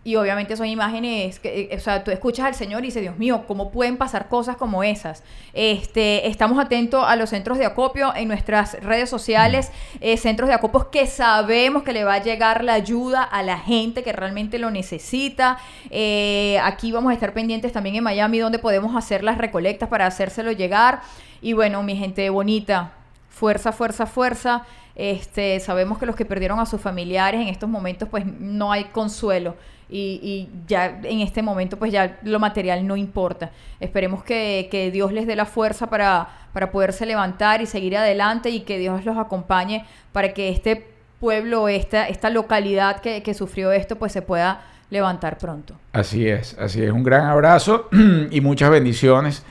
[0.05, 3.19] Y obviamente son imágenes que, eh, o sea, tú escuchas al Señor y dices, Dios
[3.19, 5.23] mío, ¿cómo pueden pasar cosas como esas?
[5.53, 10.55] Este, estamos atentos a los centros de acopio en nuestras redes sociales, eh, centros de
[10.55, 14.59] acopios que sabemos que le va a llegar la ayuda a la gente que realmente
[14.59, 15.59] lo necesita.
[15.91, 20.07] Eh, aquí vamos a estar pendientes también en Miami, donde podemos hacer las recolectas para
[20.07, 21.03] hacérselo llegar.
[21.41, 22.93] Y bueno, mi gente bonita,
[23.29, 24.67] fuerza, fuerza, fuerza.
[24.97, 28.85] Este, sabemos que los que perdieron a sus familiares en estos momentos, pues no hay
[28.85, 29.55] consuelo.
[29.89, 33.51] Y, y ya en este momento, pues ya lo material no importa.
[33.81, 38.51] Esperemos que, que Dios les dé la fuerza para, para poderse levantar y seguir adelante
[38.51, 40.87] y que Dios los acompañe para que este
[41.21, 45.75] pueblo, esta, esta localidad que, que sufrió esto, pues se pueda levantar pronto.
[45.93, 46.93] Así es, así es.
[46.93, 47.89] Un gran abrazo
[48.31, 49.45] y muchas bendiciones.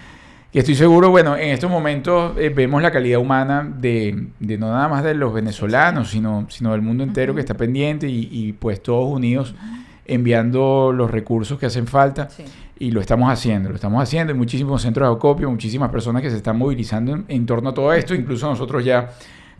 [0.53, 4.67] Y estoy seguro, bueno, en estos momentos eh, vemos la calidad humana de, de no
[4.67, 8.51] nada más de los venezolanos, sino, sino del mundo entero que está pendiente y, y,
[8.51, 9.55] pues todos unidos
[10.05, 12.29] enviando los recursos que hacen falta.
[12.29, 12.43] Sí.
[12.79, 14.33] Y lo estamos haciendo, lo estamos haciendo.
[14.33, 17.73] Hay muchísimos centros de acopio, muchísimas personas que se están movilizando en, en torno a
[17.73, 18.15] todo esto.
[18.15, 19.11] Incluso nosotros ya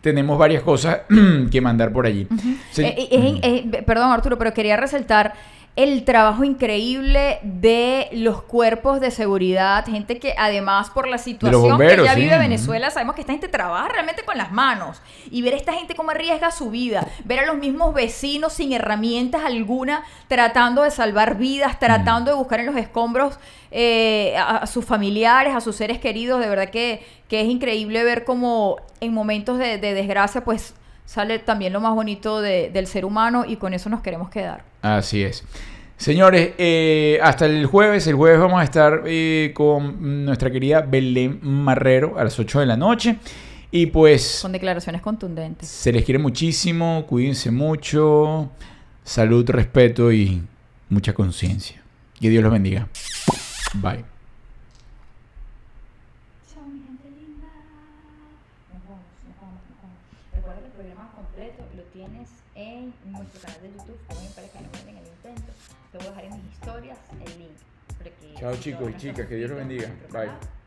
[0.02, 1.02] tenemos varias cosas
[1.50, 2.26] que mandar por allí.
[2.72, 2.82] Sí.
[2.82, 5.32] Eh, eh, perdón, Arturo, pero quería resaltar
[5.74, 12.04] el trabajo increíble de los cuerpos de seguridad, gente que además por la situación bomberos,
[12.04, 12.20] que ya sí.
[12.20, 15.00] vive Venezuela, sabemos que esta gente trabaja realmente con las manos
[15.30, 18.74] y ver a esta gente cómo arriesga su vida, ver a los mismos vecinos sin
[18.74, 23.38] herramientas alguna tratando de salvar vidas, tratando de buscar en los escombros
[23.70, 28.04] eh, a, a sus familiares, a sus seres queridos, de verdad que, que es increíble
[28.04, 30.74] ver cómo en momentos de, de desgracia pues
[31.12, 34.64] sale también lo más bonito de- del ser humano y con eso nos queremos quedar.
[34.80, 35.44] Así es.
[35.98, 41.38] Señores, eh, hasta el jueves, el jueves vamos a estar eh, con nuestra querida Belén
[41.42, 43.16] Marrero a las 8 de la noche.
[43.70, 45.68] Y pues Con declaraciones contundentes.
[45.68, 48.50] se les quiere muchísimo, cuídense mucho,
[49.04, 50.42] salud, respeto y
[50.88, 51.80] mucha conciencia.
[52.20, 52.88] Que Dios los bendiga.
[53.74, 54.11] Bye.
[68.42, 69.88] Chao, chicos y chicas, que Dios los bendiga.
[70.10, 70.61] Bye.